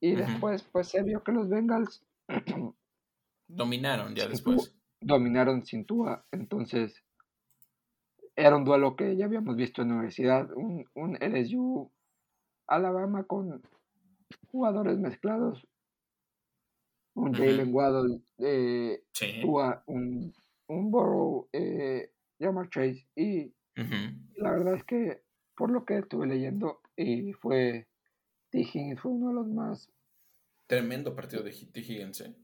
[0.00, 2.04] Y después, pues se vio que los Bengals
[3.48, 4.76] dominaron ya después.
[5.00, 6.26] dominaron sin Tua.
[6.30, 7.04] Entonces,
[8.36, 10.50] era un duelo que ya habíamos visto en la universidad.
[10.54, 11.90] Un, un LSU
[12.66, 13.62] Alabama con
[14.48, 15.66] jugadores mezclados.
[17.16, 19.04] Un Jalen Waddle, eh,
[19.40, 20.34] Tua, un
[20.68, 23.06] un Burrow, eh, Jamar Chase.
[23.16, 23.52] Y
[24.36, 25.23] la verdad es que
[25.56, 27.88] por lo que estuve leyendo, y fue
[28.50, 28.60] T.
[28.60, 29.90] Higgins, fue uno de los más.
[30.66, 31.80] Tremendo partido de T.
[31.80, 32.36] Higgins, ¿eh?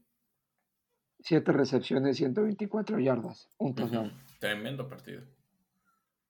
[1.19, 4.11] Siete recepciones, 124 yardas, un touchdown.
[4.39, 5.23] Tremendo partido.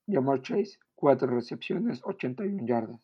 [0.07, 2.99] Jamar Chase, cuatro recepciones, 81 yardas.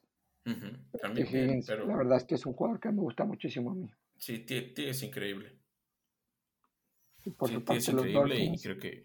[1.02, 3.90] También Higgins, La verdad es que es un jugador que me gusta muchísimo a mí.
[4.18, 5.58] Sí, T, es increíble
[7.32, 9.04] por sí, es increíble y creo que...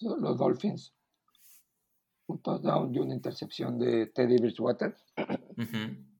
[0.00, 0.94] Los Dolphins.
[2.26, 4.96] Un touchdown y una intercepción de Teddy Bridgewater.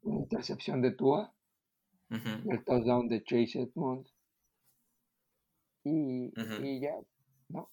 [0.03, 1.35] Una intercepción de Tua.
[2.11, 4.13] El touchdown de Chase Edmonds.
[5.85, 6.33] Y,
[6.63, 6.95] y ya,
[7.49, 7.71] ¿no?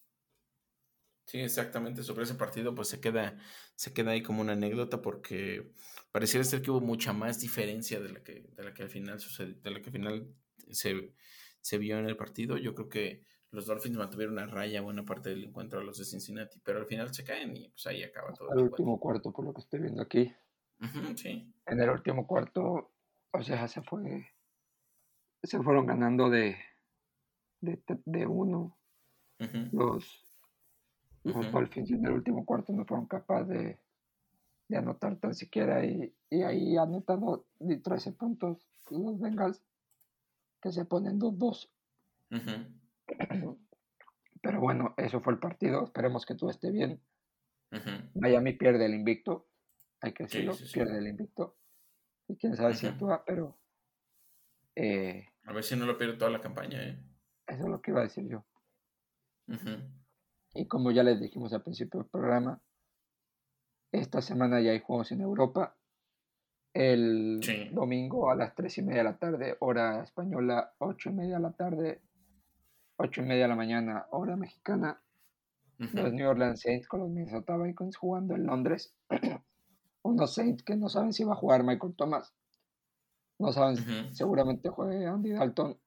[1.26, 2.02] Sí, exactamente.
[2.04, 3.38] Sobre ese partido, pues se queda,
[3.76, 5.74] se queda ahí como una anécdota porque
[6.12, 9.20] pareciera ser que hubo mucha más diferencia de la que, de la que al final
[9.20, 10.34] sucedió, de la que al final
[10.72, 11.14] se,
[11.62, 12.58] se vio en el partido.
[12.58, 16.06] Yo creo que los Dolphins mantuvieron una raya buena parte del encuentro a los de
[16.06, 18.52] Cincinnati, pero al final se caen y pues ahí acaba todo.
[18.54, 20.32] El, último cuarto, por lo que estoy viendo aquí.
[21.16, 21.52] sí.
[21.66, 22.92] En el último cuarto,
[23.32, 24.28] o sea, se fue.
[25.42, 26.58] Se fueron ganando de,
[27.62, 28.78] de, uno.
[29.72, 30.38] Los,
[31.24, 33.80] los Dolphins en el último cuarto no fueron capaces de,
[34.68, 39.64] de anotar tan siquiera y, y ahí anotando 13 puntos los Bengals
[40.62, 41.70] que se ponen 2-2.
[44.42, 45.84] Pero bueno, eso fue el partido.
[45.84, 47.02] Esperemos que todo esté bien.
[48.16, 49.48] Miami pierde el invicto.
[50.02, 51.58] Hay que decirlo, pierde el invicto.
[52.28, 53.60] Y quién sabe si actúa, pero.
[54.76, 56.98] Eh, a ver si no lo pierde toda la campaña, ¿eh?
[57.48, 58.46] Eso es lo que iba a decir yo.
[60.54, 62.62] Y como ya les dijimos al principio del programa,
[63.92, 65.76] esta semana ya hay juegos en Europa
[66.74, 67.42] el
[67.74, 71.42] domingo a las 3 y media de la tarde, hora española, 8 y media de
[71.42, 72.02] la tarde,
[73.02, 75.02] 8 y media de la mañana, hora mexicana.
[75.78, 78.94] Los New Orleans Saints con los Minnesota Vikings jugando en Londres.
[80.02, 82.36] Unos Saints que no saben si va a jugar Michael Thomas.
[83.38, 85.80] No saben, seguramente juegue Andy Dalton.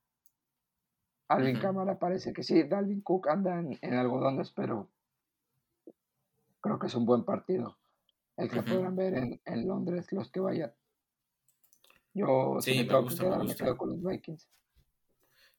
[1.28, 2.62] Alvin Cámara parece que sí.
[2.62, 4.88] Dalvin Cook anda en, en algodones, pero
[6.62, 7.76] creo que es un buen partido
[8.38, 10.72] el que podrán ver en, en, Londres los que vayan.
[12.14, 14.48] Yo sí, me, gusta, me, quedo con los Vikings.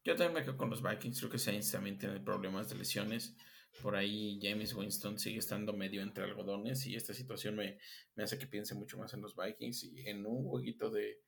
[0.04, 1.20] Yo también me quedo con los Vikings.
[1.20, 3.36] Creo que Saints también tiene problemas de lesiones.
[3.82, 7.80] Por ahí James Winston sigue estando medio entre algodones y esta situación me,
[8.16, 11.22] me hace que piense mucho más en los Vikings y en un jueguito de,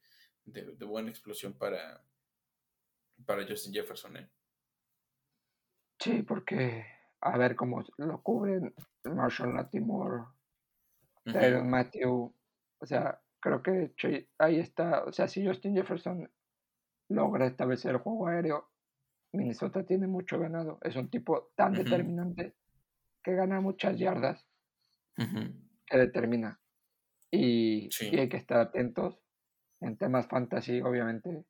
[0.45, 2.03] de, buena explosión para,
[3.25, 4.17] para Justin Jefferson.
[4.17, 4.29] ¿eh?
[5.99, 6.85] Sí, porque
[7.21, 8.73] a ver cómo lo cubren
[9.03, 10.25] Marshall Latimore,
[11.23, 12.33] pero Matthew,
[12.77, 16.29] o sea, creo que ahí está, o sea, si Justin Jefferson
[17.09, 18.69] logra establecer el juego aéreo,
[19.33, 20.79] Minnesota tiene mucho ganado.
[20.81, 22.55] Es un tipo tan determinante
[23.23, 24.45] que gana muchas yardas
[25.15, 26.59] que determina.
[27.31, 29.19] Y, hay que estar atentos
[29.81, 31.45] en temas fantasy, obviamente.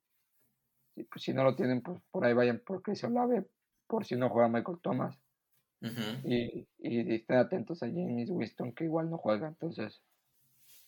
[0.96, 3.46] Si, pues, si no lo tienen, pues por ahí vayan por Chris Olave,
[3.88, 5.20] por si no juega Michael Thomas
[6.24, 9.48] y, y, estén atentos a James Winston, que igual no juega.
[9.48, 10.02] Entonces,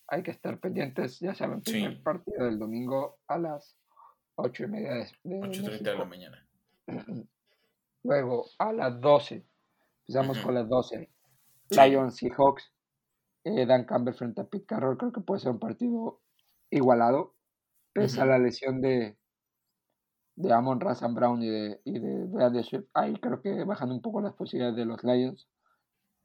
[0.07, 1.19] hay que estar pendientes.
[1.19, 3.77] Ya saben, el partido del domingo a las
[4.37, 6.47] 8 y media de, de, de la mañana.
[8.03, 9.45] Luego, a las 12.
[10.07, 11.09] Empezamos con las 12.
[11.71, 12.71] Lions y Hawks.
[13.43, 14.97] Eh, Dan Campbell frente a Pete Carroll.
[14.97, 16.21] Creo que puede ser un partido
[16.69, 17.35] igualado.
[17.93, 19.17] Pese a la lesión de,
[20.35, 24.21] de Amon Razan Brown y de, y de Swift, ahí creo que bajan un poco
[24.21, 25.49] las posibilidades de los Lions.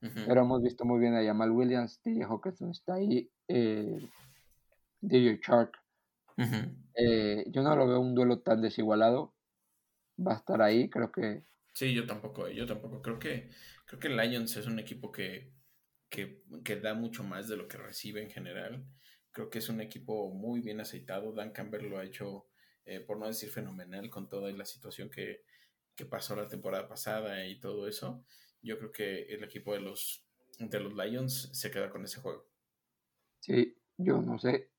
[0.00, 3.96] Pero hemos visto muy bien a Jamal Williams, DJ Hawkinson está ahí, eh,
[5.00, 5.81] DJ Shark.
[6.94, 9.34] Eh, yo no lo veo un duelo tan desigualado.
[10.18, 13.00] Va a estar ahí, creo que Sí, yo tampoco, yo tampoco.
[13.00, 13.50] Creo que,
[13.86, 15.52] creo que Lions es un equipo que,
[16.08, 18.84] que, que, da mucho más de lo que recibe en general.
[19.30, 21.32] Creo que es un equipo muy bien aceitado.
[21.32, 22.48] Dan Campbell lo ha hecho,
[22.84, 25.44] eh, por no decir fenomenal, con toda la situación que,
[25.96, 28.24] que pasó la temporada pasada y todo eso.
[28.60, 30.26] Yo creo que el equipo de los,
[30.58, 32.46] de los Lions se queda con ese juego.
[33.40, 34.71] Sí, yo no sé.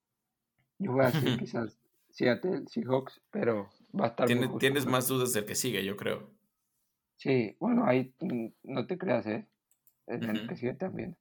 [0.80, 1.78] Yo voy a decir quizás
[2.10, 3.70] Seattle Seahawks, pero
[4.00, 4.28] va a estar.
[4.60, 6.30] tienes más dudas del que sigue, yo creo.
[7.18, 8.14] Sí, bueno, ahí
[8.64, 9.48] no te creas, ¿eh?
[10.08, 11.16] En el que sigue también.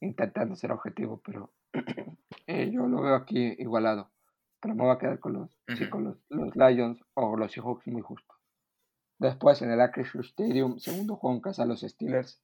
[0.00, 1.52] Intentando ser objetivo, pero
[2.46, 4.10] eh, yo lo veo aquí igualado.
[4.60, 5.58] Pero me voy a quedar con los,
[5.90, 8.34] con los, los, Lions o los Seahawks muy justo.
[9.18, 12.40] Después en el Acrisure Stadium, segundo juego en casa, los Steelers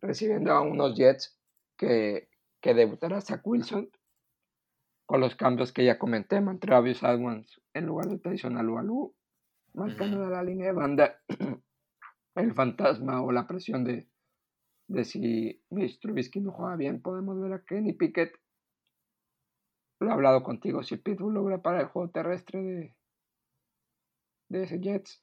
[0.00, 1.38] recibiendo a unos Jets
[1.76, 2.28] que,
[2.60, 3.90] que debutará Zach Wilson
[5.08, 9.14] con los cambios que ya comenté, Travis Adwans en lugar de tradicional Ualu,
[9.72, 11.22] marcando uh la línea de banda
[12.34, 14.06] el fantasma o la presión de,
[14.86, 18.38] de si Mitch Trubisky no juega bien, podemos ver a Kenny Pickett.
[19.98, 22.96] Lo he hablado contigo, si Pitbull logra para el juego terrestre de,
[24.50, 25.22] de ese Jets,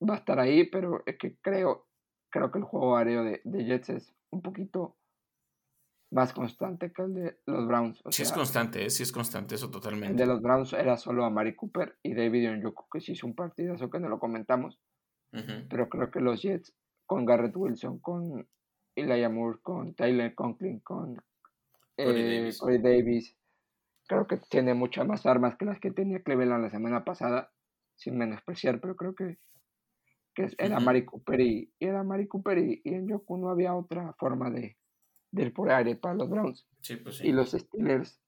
[0.00, 1.88] va a estar ahí, pero es que creo,
[2.30, 4.96] creo que el juego aéreo de, de Jets es un poquito
[6.14, 8.00] más constante que el de los Browns.
[8.10, 8.90] sí es constante, ¿eh?
[8.90, 10.12] sí es constante, eso totalmente.
[10.12, 13.26] El de los Browns era solo a Mari Cooper y David Onyoku, que sí hizo
[13.26, 14.78] un partidazo que no lo comentamos.
[15.68, 16.72] Pero creo que los Jets,
[17.06, 18.46] con Garrett Wilson, con
[18.94, 21.20] Elijah Moore, con Tyler Conklin, con
[21.96, 23.36] eh, Corey, Davis.
[24.06, 27.50] creo que tiene muchas más armas que las que tenía Cleveland la semana pasada,
[27.96, 29.38] sin menospreciar, pero creo que,
[30.36, 34.12] que era Mari Cooper y, era Mari Cooper y, y en Yoku no había otra
[34.20, 34.76] forma de,
[35.34, 36.66] del por aire para los Browns.
[37.02, 38.20] Pues y los Steelers,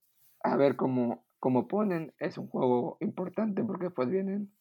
[0.43, 4.53] a ver cómo, cómo ponen, es un juego importante porque pues vienen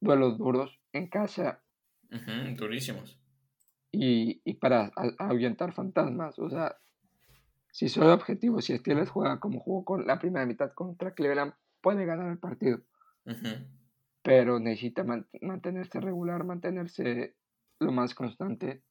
[0.00, 1.62] duelos duros en casa.
[2.56, 3.18] durísimos.
[3.92, 6.76] Y, y para ahuyentar fantasmas, o sea,
[7.70, 12.04] si soy objetivo, si Steelers juega como jugó con la primera mitad contra Cleveland, puede
[12.04, 12.80] ganar el partido.
[14.22, 15.04] Pero necesita
[15.40, 17.36] mantenerse regular, mantenerse
[17.78, 18.82] lo más constante.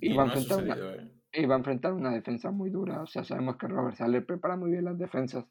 [0.00, 3.02] Y, va a enfrentar y va a enfrentar una defensa muy dura.
[3.02, 5.44] O sea, sabemos que Robert Sale prepara muy bien las defensas.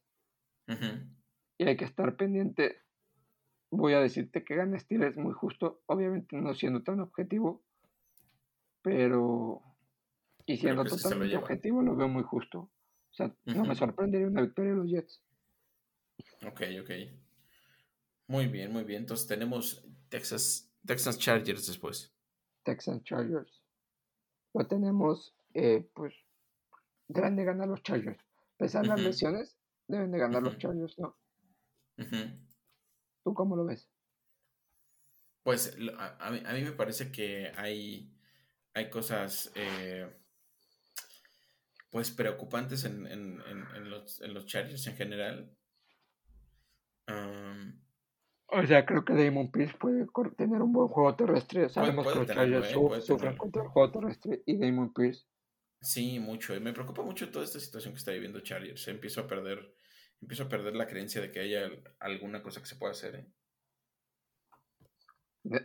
[1.57, 2.81] Y hay que estar pendiente.
[3.69, 7.63] Voy a decirte que gana Steelers muy justo, obviamente no siendo tan objetivo,
[8.81, 9.61] pero
[10.45, 12.59] y siendo totalmente objetivo lo veo muy justo.
[12.59, 15.23] O sea, no me sorprendería una victoria de los Jets.
[16.47, 16.91] Ok, ok.
[18.27, 19.01] Muy bien, muy bien.
[19.01, 22.13] Entonces tenemos Texas, Texas Chargers después.
[22.63, 23.61] Texas Chargers.
[24.53, 26.13] Lo tenemos eh, pues
[27.07, 28.21] deben de ganar los Chargers.
[28.57, 31.17] Pese a las lesiones, deben de ganar los Chargers, ¿no?
[33.23, 33.89] ¿Tú cómo lo ves?
[35.43, 38.11] Pues a, mí, me parece que hay,
[38.73, 40.11] hay cosas eh,
[41.89, 43.41] pues preocupantes en, en,
[43.75, 45.55] en, los, en, los, Chargers en general.
[48.47, 51.69] o sea, creo que Damon Pierce puede tener un buen juego terrestre.
[51.69, 55.25] Sabemos que los Chargers sufren contra el juego terrestre y Damon Pierce
[55.81, 56.55] Sí, mucho.
[56.55, 58.87] Y me preocupa mucho toda esta situación que está viviendo Chargers.
[58.87, 59.75] Empiezo a perder,
[60.21, 61.69] empiezo a perder la creencia de que haya
[61.99, 63.15] alguna cosa que se pueda hacer.
[63.15, 63.27] ¿eh?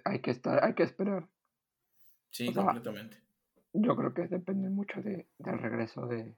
[0.04, 1.28] hay que estar, hay que esperar.
[2.30, 3.18] Sí, completamente.
[3.72, 6.36] Yo creo que depende mucho de, del regreso de,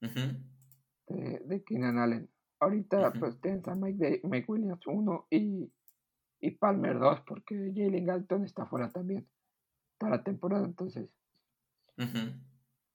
[0.00, 2.28] de, de, Keenan Allen.
[2.58, 5.72] Ahorita pues tienes a Mike, Mike Williams 1 y,
[6.40, 9.26] y Palmer 2 porque Jalen Galton está fuera también
[9.98, 11.08] para la temporada entonces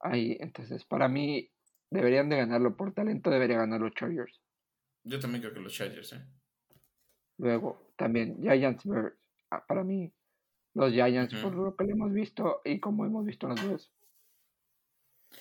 [0.05, 0.37] ahí.
[0.39, 1.49] Entonces, para mí,
[1.89, 2.75] deberían de ganarlo.
[2.75, 4.41] Por talento debería ganar los Chargers.
[5.03, 6.25] Yo también creo que los Chargers, ¿eh?
[7.37, 8.83] Luego, también Giants
[9.51, 10.11] ah, Para mí,
[10.73, 13.91] los Giants, por lo que le hemos visto y como hemos visto los dos,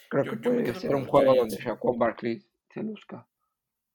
[0.08, 3.26] creo que puede ser un juego donde Shaquan Barkley se luzca.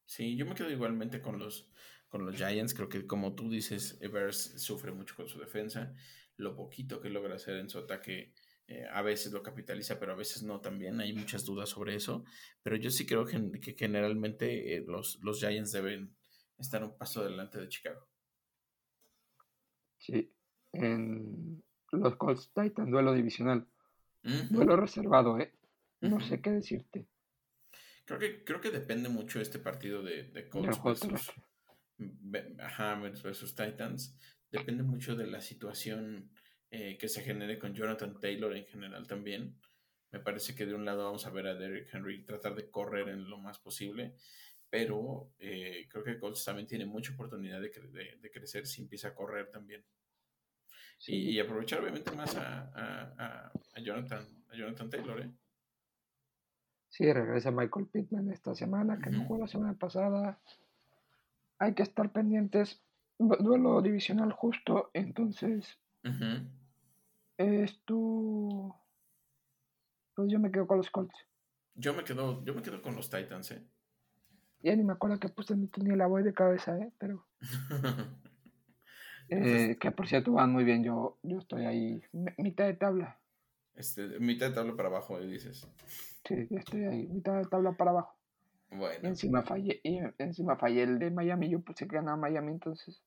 [0.06, 1.70] Sí, yo me quedo igualmente con los,
[2.08, 2.74] con los Giants.
[2.74, 5.94] Creo que, como tú dices, Evers sufre mucho con su defensa.
[6.38, 8.34] Lo poquito que logra hacer en su ataque
[8.70, 11.02] eh, a veces lo capitaliza, pero a veces no también.
[11.02, 12.24] Hay muchas dudas sobre eso.
[12.62, 16.16] Pero yo sí creo que, generalmente eh, los, los Giants deben
[16.60, 18.08] estar un paso delante de Chicago.
[19.98, 20.32] Sí.
[20.72, 23.68] En los Colts Titans, duelo divisional.
[24.22, 25.52] Duelo reservado, ¿eh?
[26.02, 27.08] No sé qué decirte.
[28.06, 30.80] Creo que, creo que depende mucho este partido de, de Colts
[33.24, 34.16] versus Titans.
[34.52, 36.30] Depende mucho de la situación
[36.72, 39.56] eh, que se genere con Jonathan Taylor en general también.
[40.12, 43.10] Me parece que de un lado vamos a ver a Derrick Henry tratar de correr
[43.10, 44.16] en lo más posible,
[44.70, 47.72] pero eh, creo que Colts también tiene mucha oportunidad de,
[48.32, 49.84] crecer si empieza a correr también.
[51.08, 53.52] Y, aprovechar obviamente más a,
[53.82, 55.32] Jonathan, a Jonathan Taylor, ¿eh?
[56.90, 60.40] Sí, regresa Michael Pittman esta semana, que no jugó la semana pasada.
[61.60, 62.82] Hay que estar pendientes.
[63.18, 65.80] Duelo divisional justo, entonces.
[67.40, 68.76] Esto.
[70.14, 71.16] Pues yo me quedo con los Colts.
[71.74, 73.66] Yo me quedo, yo me quedo con los Titans, ¿eh?
[74.62, 76.92] Ya ni me acuerdo que puse mi la voz de cabeza, ¿eh?
[76.98, 77.26] Pero.
[79.30, 80.84] eh, que por cierto van muy bien.
[80.84, 82.04] Yo, yo estoy ahí,
[82.38, 83.22] mitad de tabla.
[83.74, 85.66] Este, mitad de tabla para abajo, dices.
[86.28, 88.20] Sí, estoy ahy mitad de tabla para abajo.
[88.70, 89.00] Bueno.
[89.02, 91.50] Y encima fallé, y encima fallé el de Miami.
[91.50, 93.02] Yo pensé que ganaba Miami, entonces.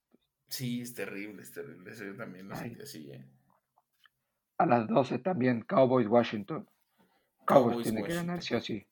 [0.48, 1.90] Sí, es terrible, es terrible.
[1.90, 3.26] Eso yo también lo sentí así, ¿eh?
[4.62, 6.68] A las 12 también, Cowboys Washington.
[7.44, 8.86] Cowboys, tiene que ganar sí o sí.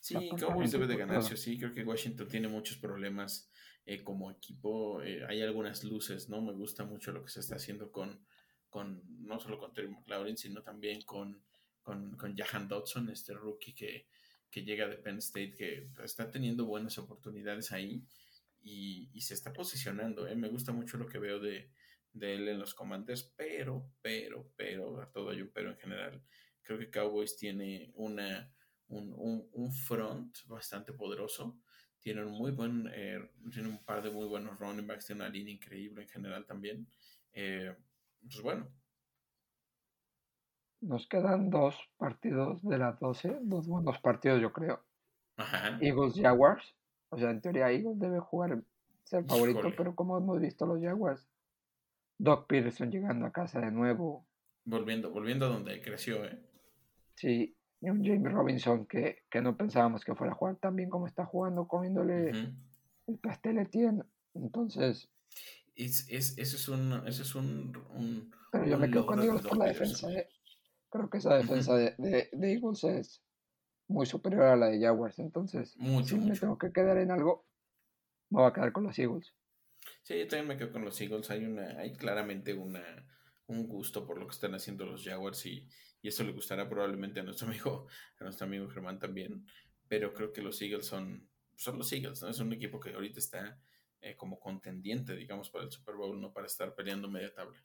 [0.00, 1.56] Sí, Cowboys debe de ganar sí o sí.
[1.56, 3.48] Creo que Washington tiene muchos problemas
[3.86, 5.00] eh, como equipo.
[5.02, 6.42] Eh, hay algunas luces, ¿no?
[6.42, 8.26] Me gusta mucho lo que se está haciendo con,
[8.68, 11.44] con no solo con Terry McLaurin, sino también con,
[11.80, 14.08] con, con Jahan Dodson, este rookie que,
[14.50, 18.04] que llega de Penn State, que está teniendo buenas oportunidades ahí
[18.64, 20.26] y, y se está posicionando.
[20.26, 20.34] ¿eh?
[20.34, 21.70] Me gusta mucho lo que veo de,
[22.18, 26.22] de él en los comandos, pero, pero, pero, a todo hay un pero en general.
[26.62, 28.52] Creo que Cowboys tiene una,
[28.88, 31.58] un, un, front bastante poderoso.
[32.00, 35.30] Tiene un muy buen, eh, tiene un par de muy buenos running backs, tiene una
[35.30, 36.86] línea increíble en general también.
[37.32, 37.74] Eh,
[38.20, 38.68] pues bueno.
[40.80, 44.84] Nos quedan dos partidos de las 12, dos buenos partidos yo creo.
[45.80, 46.74] Eagles Jaguars.
[47.10, 48.62] O sea, en teoría Eagles debe jugar,
[49.04, 51.26] ser favorito, pero como hemos visto los Jaguars,
[52.18, 54.26] Doc Peterson llegando a casa de nuevo.
[54.64, 56.38] Volviendo, volviendo a donde creció, ¿eh?
[57.14, 61.06] Sí, y un James Robinson que, no pensábamos que fuera a jugar tan bien como
[61.06, 62.30] está jugando, comiéndole
[63.06, 64.02] el pastel Etienne.
[64.34, 65.08] Entonces.
[65.76, 67.06] Es, es, eso es un.
[67.06, 70.10] Eso es un, pero yo me quedo con Eagles por la defensa.
[70.12, 70.28] ¿eh?
[70.90, 73.22] Creo que esa defensa de, de, Eagles es
[73.86, 75.18] muy superior a la de Jaguars.
[75.18, 77.46] Entonces, si me tengo que quedar en algo,
[78.30, 79.34] me voy a quedar con los Eagles.
[80.02, 81.30] Sí, yo también me quedo con los Eagles.
[81.30, 82.82] Hay una, hay claramente una,
[83.46, 85.68] un gusto por lo que están haciendo los Jaguars y,
[86.02, 87.86] y eso le gustará probablemente a nuestro amigo,
[88.20, 89.46] a nuestro amigo Germán también.
[89.88, 92.28] Pero creo que los Eagles son, son los Eagles, ¿no?
[92.28, 93.60] Es un equipo que ahorita está
[94.00, 97.58] eh, como contendiente, digamos, para el Super Bowl, no para estar peleando media tabla.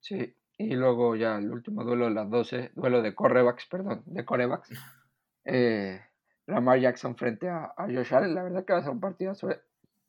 [0.00, 4.24] Sí, y luego ya el último duelo de las 12, duelo de corebacks, perdón, de
[4.24, 4.70] corebacks.
[5.44, 6.00] eh,
[6.46, 9.34] Lamar Jackson frente a, a, Josh Allen, la verdad que va a ser un partido
[9.34, 9.60] sobre...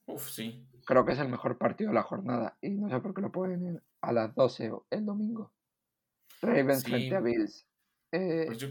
[0.05, 0.65] Uf, sí.
[0.89, 3.31] Creo que es el mejor partido de la jornada y no sé por qué lo
[3.31, 5.51] ponen a las 12 el domingo.
[6.41, 7.67] Ravens frente a Bills.
[8.11, 8.69] Eh, pues yo,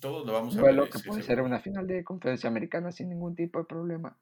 [0.00, 0.90] todos lo vamos a ver.
[0.90, 4.18] que puede ser una final de conferencia americana sin ningún tipo de problema.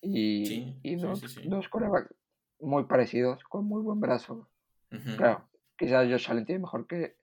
[0.00, 2.14] Y, y dos, dos corebacks
[2.60, 4.48] muy parecidos, con muy buen brazo.
[5.18, 5.46] Claro,
[5.76, 7.18] quizás Josh Allen tiene mejor que,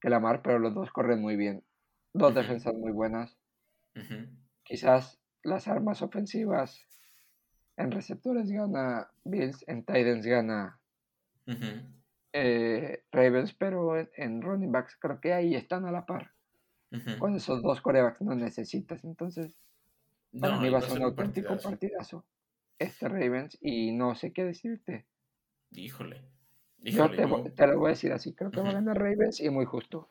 [0.00, 1.62] que Lamar, pero los dos corren muy bien.
[2.14, 3.36] Dos defensas muy buenas.
[4.62, 6.88] Quizás las armas ofensivas
[7.78, 10.78] en receptores gana Bills, en Titans gana
[12.32, 16.32] eh, Ravens, pero en, running backs creo que ahí están a la par.
[17.18, 19.04] Con esos dos corebacks no necesitas.
[19.04, 19.54] Entonces,
[20.38, 22.24] para mí va a ser un auténtico partidazo.
[22.78, 25.06] este Ravens y no sé qué decirte.
[25.72, 26.22] Híjole.
[26.78, 28.34] yo, te, lo voy a decir así.
[28.34, 30.08] Creo que va a ganar Ravens y muy justo.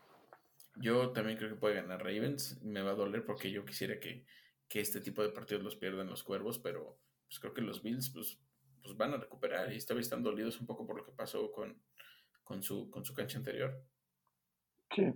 [0.76, 2.62] Yo también creo que puede ganar Ravens.
[2.64, 4.24] Me va a doler porque yo quisiera que,
[4.68, 8.10] que este tipo de partidos los pierdan los cuervos, pero pues creo que los Bills
[8.10, 8.40] pues,
[8.82, 11.82] pues van a recuperar y esta están dolidos un poco por lo que pasó con,
[12.44, 13.84] con su, con su cancha anterior.
[14.96, 15.14] Sí.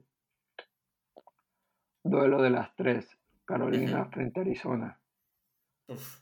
[2.03, 3.07] Duelo de las tres.
[3.45, 4.99] Carolina frente a Arizona.
[5.87, 6.21] Uf.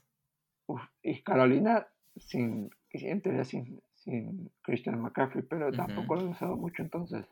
[1.02, 1.86] Y Carolina
[2.16, 7.26] sin, sin, sin Christian McCaffrey, pero tampoco lo ha usado mucho entonces.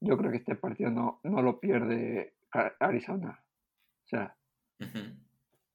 [0.00, 2.34] Yo creo que este partido no, no lo pierde
[2.80, 3.44] Arizona.
[4.04, 4.36] O sea,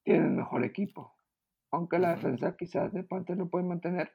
[0.04, 1.17] tienen mejor equipo.
[1.70, 4.12] Aunque la defensa quizás de parte lo puede mantener.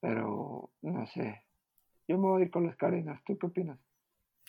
[0.00, 1.44] Pero no sé.
[2.08, 3.22] Yo me voy a ir con los Cardinals.
[3.24, 3.78] ¿Tú qué opinas?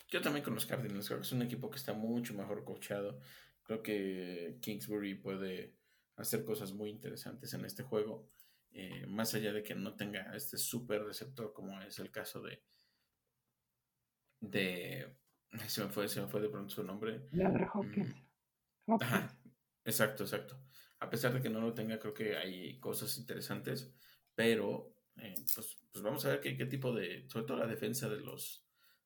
[0.10, 1.08] Yo también con los Cardinals.
[1.08, 3.20] Creo que es un equipo que está mucho mejor coachado.
[3.64, 5.76] Creo que Kingsbury puede
[6.16, 8.30] hacer cosas muy interesantes en este juego.
[8.72, 12.62] Eh, más allá de que no tenga este súper receptor como es el caso de
[14.40, 15.18] de
[15.68, 18.16] se me fue se me fue de pronto su nombre de Andre Hopkins,
[18.86, 18.98] mm.
[19.86, 20.60] exacto exacto
[21.00, 23.94] a pesar de que no lo tenga creo que hay cosas interesantes
[24.38, 28.20] pero eh, pues, pues, vamos a ver qué, tipo de, sobre todo la defensa de
[28.20, 28.64] los,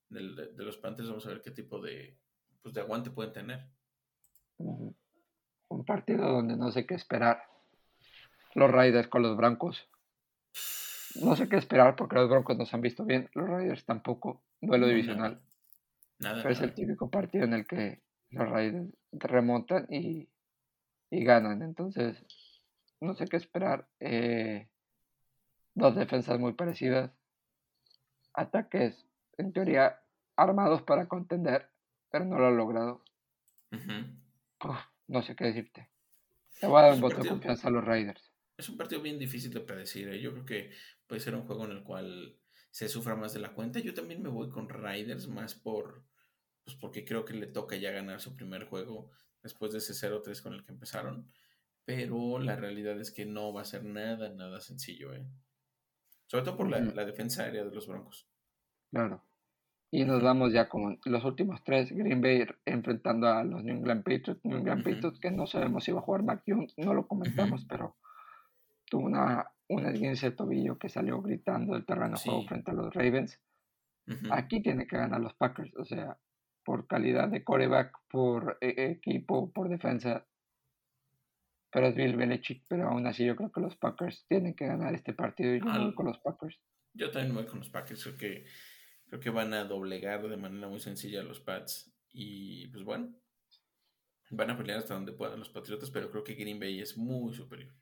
[0.09, 0.19] de,
[0.57, 2.17] los Panthers, vamos a ver qué tipo de,
[2.61, 3.65] pues, de aguante pueden tener.
[4.57, 7.43] Un partido donde no sé qué esperar.
[8.53, 9.87] Los Raiders con los Brancos.
[11.15, 14.87] no sé qué esperar porque los Broncos nos han visto bien, los Raiders tampoco, duelo
[14.87, 15.41] divisional.
[16.19, 20.27] Nada, pero es el típico partido en el que los Raiders remontan y,
[21.11, 22.25] y ganan, entonces
[22.99, 23.87] no sé qué esperar.
[23.99, 24.67] Eh,
[25.75, 27.11] dos defensas muy parecidas,
[28.33, 29.05] ataques
[29.37, 30.01] en teoría
[30.35, 31.69] armados para contender,
[32.09, 33.03] pero no lo han logrado.
[35.07, 35.89] no sé qué decirte.
[36.59, 38.31] Te voy a dar un voto de confianza a los Raiders.
[38.57, 40.07] Es un partido bien difícil de predecir.
[40.09, 40.21] ¿eh?
[40.21, 40.71] Yo creo que
[41.07, 42.37] puede ser un juego en el cual
[42.69, 43.79] se sufra más de la cuenta.
[43.79, 46.05] Yo también me voy con Raiders más por
[46.63, 49.09] pues porque creo que le toca ya ganar su primer juego
[49.43, 51.31] después de ese 0-3 con el que empezaron.
[51.85, 55.25] Pero la realidad es que no va a ser nada, nada sencillo, ¿eh?
[56.27, 58.27] Sobre todo por la, la defensa aérea de los Broncos.
[58.91, 59.21] Claro.
[59.93, 64.03] Y nos vamos ya con los últimos tres, Green Bay enfrentando a los New England
[64.03, 64.39] Patriots.
[64.45, 66.43] New England Patriots que no sabemos si va a jugar Mac
[66.77, 67.97] no lo comentamos, pero
[68.85, 72.73] tuvo una, una esguince de tobillo que salió gritando del terreno de juego frente a
[72.73, 73.41] los Ravens.
[74.31, 76.17] Aquí tiene que ganar los Packers, o sea,
[76.63, 80.27] por calidad de coreback, por e, equipo, por defensa.
[81.71, 84.93] Pero es Bill Belichick, pero aún así yo creo que los Packers tienen que ganar
[84.93, 86.59] este partido y yo voy con los Packers.
[86.93, 88.45] Yo también voy con los Packers, creo que
[89.11, 91.93] Creo que van a doblegar de manera muy sencilla a los Pats.
[92.13, 93.13] Y pues bueno,
[94.29, 97.33] van a pelear hasta donde puedan los Patriotas, pero creo que Green Bay es muy
[97.33, 97.73] superior.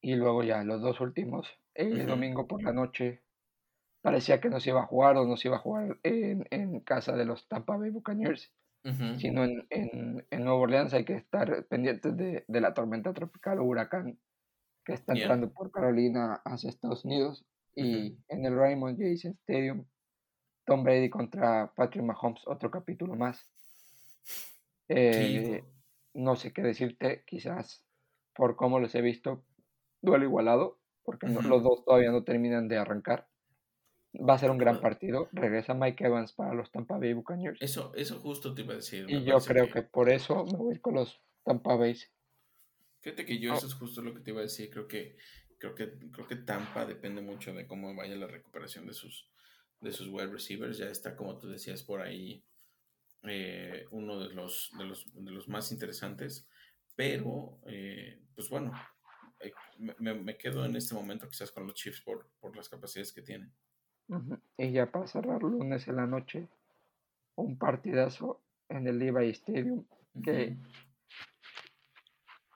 [0.00, 3.24] Y luego ya los dos últimos, el domingo por la noche,
[4.02, 7.16] parecía que no se iba a jugar o no se iba a jugar en, casa
[7.16, 8.52] de los Tampa Bay Buccaneers,
[9.18, 14.18] sino en, en, Nueva Orleans hay que estar pendientes de, la tormenta tropical o huracán
[14.84, 17.46] que está entrando por Carolina hacia Estados Unidos.
[17.74, 19.86] Y en el Raymond Jason Stadium
[20.66, 23.48] Tom Brady contra Patrick Mahomes, otro capítulo más.
[24.88, 25.64] Eh,
[26.14, 27.84] no sé qué decirte, quizás
[28.34, 29.44] por cómo los he visto,
[30.02, 33.28] duelo igualado, porque los dos todavía no terminan de arrancar.
[34.14, 35.28] Va a ser un gran partido.
[35.32, 37.60] Regresa Mike Evans para los Tampa Bay Buccaneers.
[37.62, 39.06] Eso, eso justo te iba a decir.
[39.08, 39.82] Y yo creo que...
[39.82, 41.96] por eso me voy con los Tampa Bay.
[43.00, 43.56] Fíjate que yo oh.
[43.56, 44.70] eso es justo lo que te iba a decir.
[44.70, 45.16] Creo que,
[45.58, 49.30] creo que, creo que Tampa depende mucho de cómo vaya la recuperación de sus,
[49.80, 50.76] de sus wide receivers.
[50.76, 52.44] Ya está, como tú decías, por ahí
[53.24, 56.46] eh, uno de los, de los, de, los, más interesantes.
[56.94, 58.72] Pero, eh, pues bueno,
[59.40, 59.52] eh,
[59.98, 63.52] me, quedo en este momento quizás con los Chiefs por, por las capacidades que tienen.
[64.56, 66.48] Y ya para cerrar lunes en la noche,
[67.36, 69.84] un partidazo en el Levi Stadium
[70.22, 70.56] que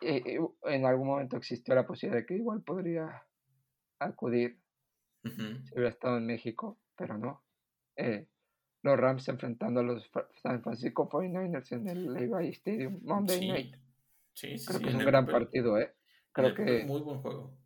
[0.00, 3.24] en algún momento existió la posibilidad de que igual podría
[3.98, 4.59] acudir
[5.24, 7.42] si hubiera estado en México pero no.
[7.96, 8.26] Eh,
[8.82, 10.11] los Rams enfrentando a los
[10.42, 13.76] San Francisco 49ers en el Levi Stadium Monday Night.
[14.32, 15.94] Sí, sí, Creo que es un gran partido, ¿eh?
[16.32, 16.84] Creo que.
[16.84, 17.57] Muy buen juego.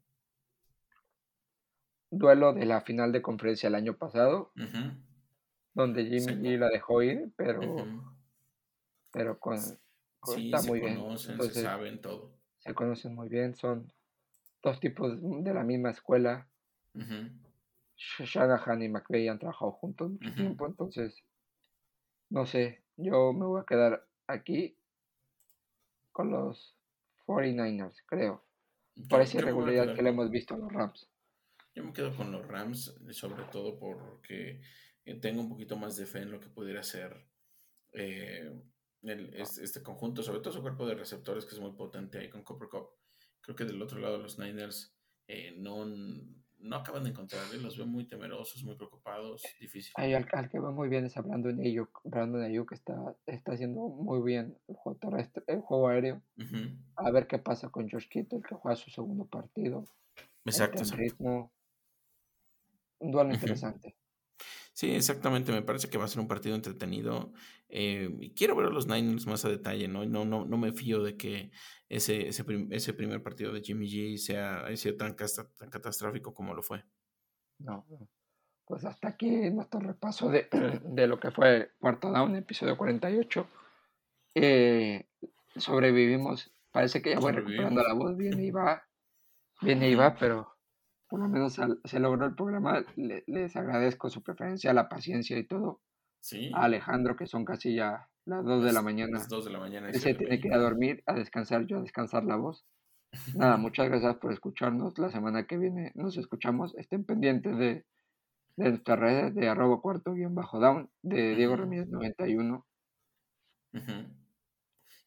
[2.10, 4.52] Duelo de la final de conferencia el año pasado,
[5.74, 7.60] donde Jimmy G la dejó ir, pero.
[9.12, 9.56] Pero con.
[9.56, 11.18] está muy bien.
[11.18, 12.32] se saben todo.
[12.58, 13.92] Se conocen muy bien, son
[14.62, 16.46] dos tipos de la misma escuela.
[17.96, 21.22] Shanahan y McVeigh han trabajado juntos mucho tiempo, entonces,
[22.30, 24.76] no sé, yo me voy a quedar aquí
[26.12, 26.76] con los
[27.26, 28.42] 49ers, creo.
[29.08, 31.09] Por esa irregularidad que le hemos visto a los Rams.
[31.74, 34.60] Yo me quedo con los Rams, sobre todo porque
[35.04, 37.26] eh, tengo un poquito más de fe en lo que pudiera ser
[37.92, 38.52] eh,
[39.02, 42.68] este, conjunto, sobre todo su cuerpo de receptores que es muy potente ahí con Copper
[42.68, 42.90] Cup.
[43.40, 44.94] Creo que del otro lado los Niners
[45.26, 49.92] eh, no, no acaban de encontrar, los veo muy temerosos, muy preocupados, difícil.
[49.96, 54.22] al, que va muy bien es hablando en Ayuk, Brandon Ayuk está, está haciendo muy
[54.22, 56.22] bien el juego terrestre, el juego aéreo.
[56.96, 59.86] A ver qué pasa con George Kittle, que juega su segundo partido.
[60.44, 60.82] Exacto.
[60.96, 61.52] ritmo.
[63.00, 63.96] Un duelo interesante.
[64.72, 65.52] Sí, exactamente.
[65.52, 67.32] Me parece que va a ser un partido entretenido.
[67.68, 70.06] Eh, quiero ver a los Niners más a detalle, ¿no?
[70.06, 71.50] No, no, no me fío de que
[71.88, 76.62] ese, ese, ese primer partido de Jimmy G sea, sea tan, tan catastrófico como lo
[76.62, 76.84] fue.
[77.58, 77.86] No,
[78.64, 80.48] pues hasta aquí nuestro repaso de,
[80.84, 83.46] de lo que fue Cuarto Down, episodio 48.
[84.36, 85.08] Eh,
[85.56, 86.52] sobrevivimos.
[86.70, 88.16] Parece que ya voy recuperando la voz.
[88.16, 88.84] Viene y va.
[89.60, 90.56] Viene y va, pero
[91.10, 92.84] por lo menos se logró el programa.
[92.96, 95.80] les agradezco su preferencia, la paciencia y todo.
[96.20, 96.52] Sí.
[96.54, 99.18] A Alejandro, que son casi ya las 2 de la mañana.
[99.18, 99.90] Las 2 de la mañana.
[99.90, 102.64] Ese tiene que ir a dormir, a descansar, yo a descansar la voz.
[103.34, 104.98] Nada, muchas gracias por escucharnos.
[104.98, 106.76] La semana que viene nos escuchamos.
[106.76, 107.84] Estén pendientes de,
[108.56, 112.64] de nuestras redes de arroba cuarto guion bajo down de Diego Ramírez 91.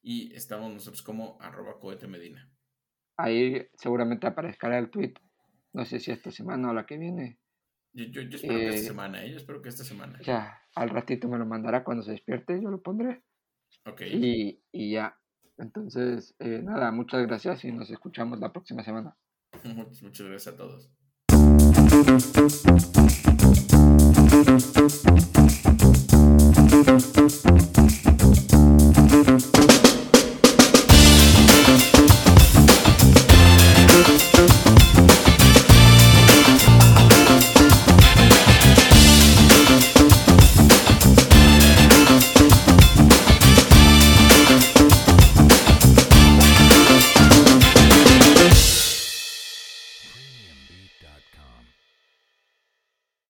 [0.01, 2.49] Y estamos nosotros como arroba cohete medina.
[3.15, 5.13] Ahí seguramente aparezcará el tweet
[5.73, 7.39] no sé si esta semana o la que viene.
[7.93, 9.31] Yo, yo, espero que esta eh, semana, ¿eh?
[9.31, 10.19] yo espero que esta semana.
[10.23, 13.23] Ya, al ratito me lo mandará cuando se despierte, yo lo pondré.
[13.85, 14.01] Ok.
[14.01, 15.19] Y, y ya.
[15.57, 19.15] Entonces, eh, nada, muchas gracias y nos escuchamos la próxima semana.
[20.01, 20.91] muchas gracias a todos.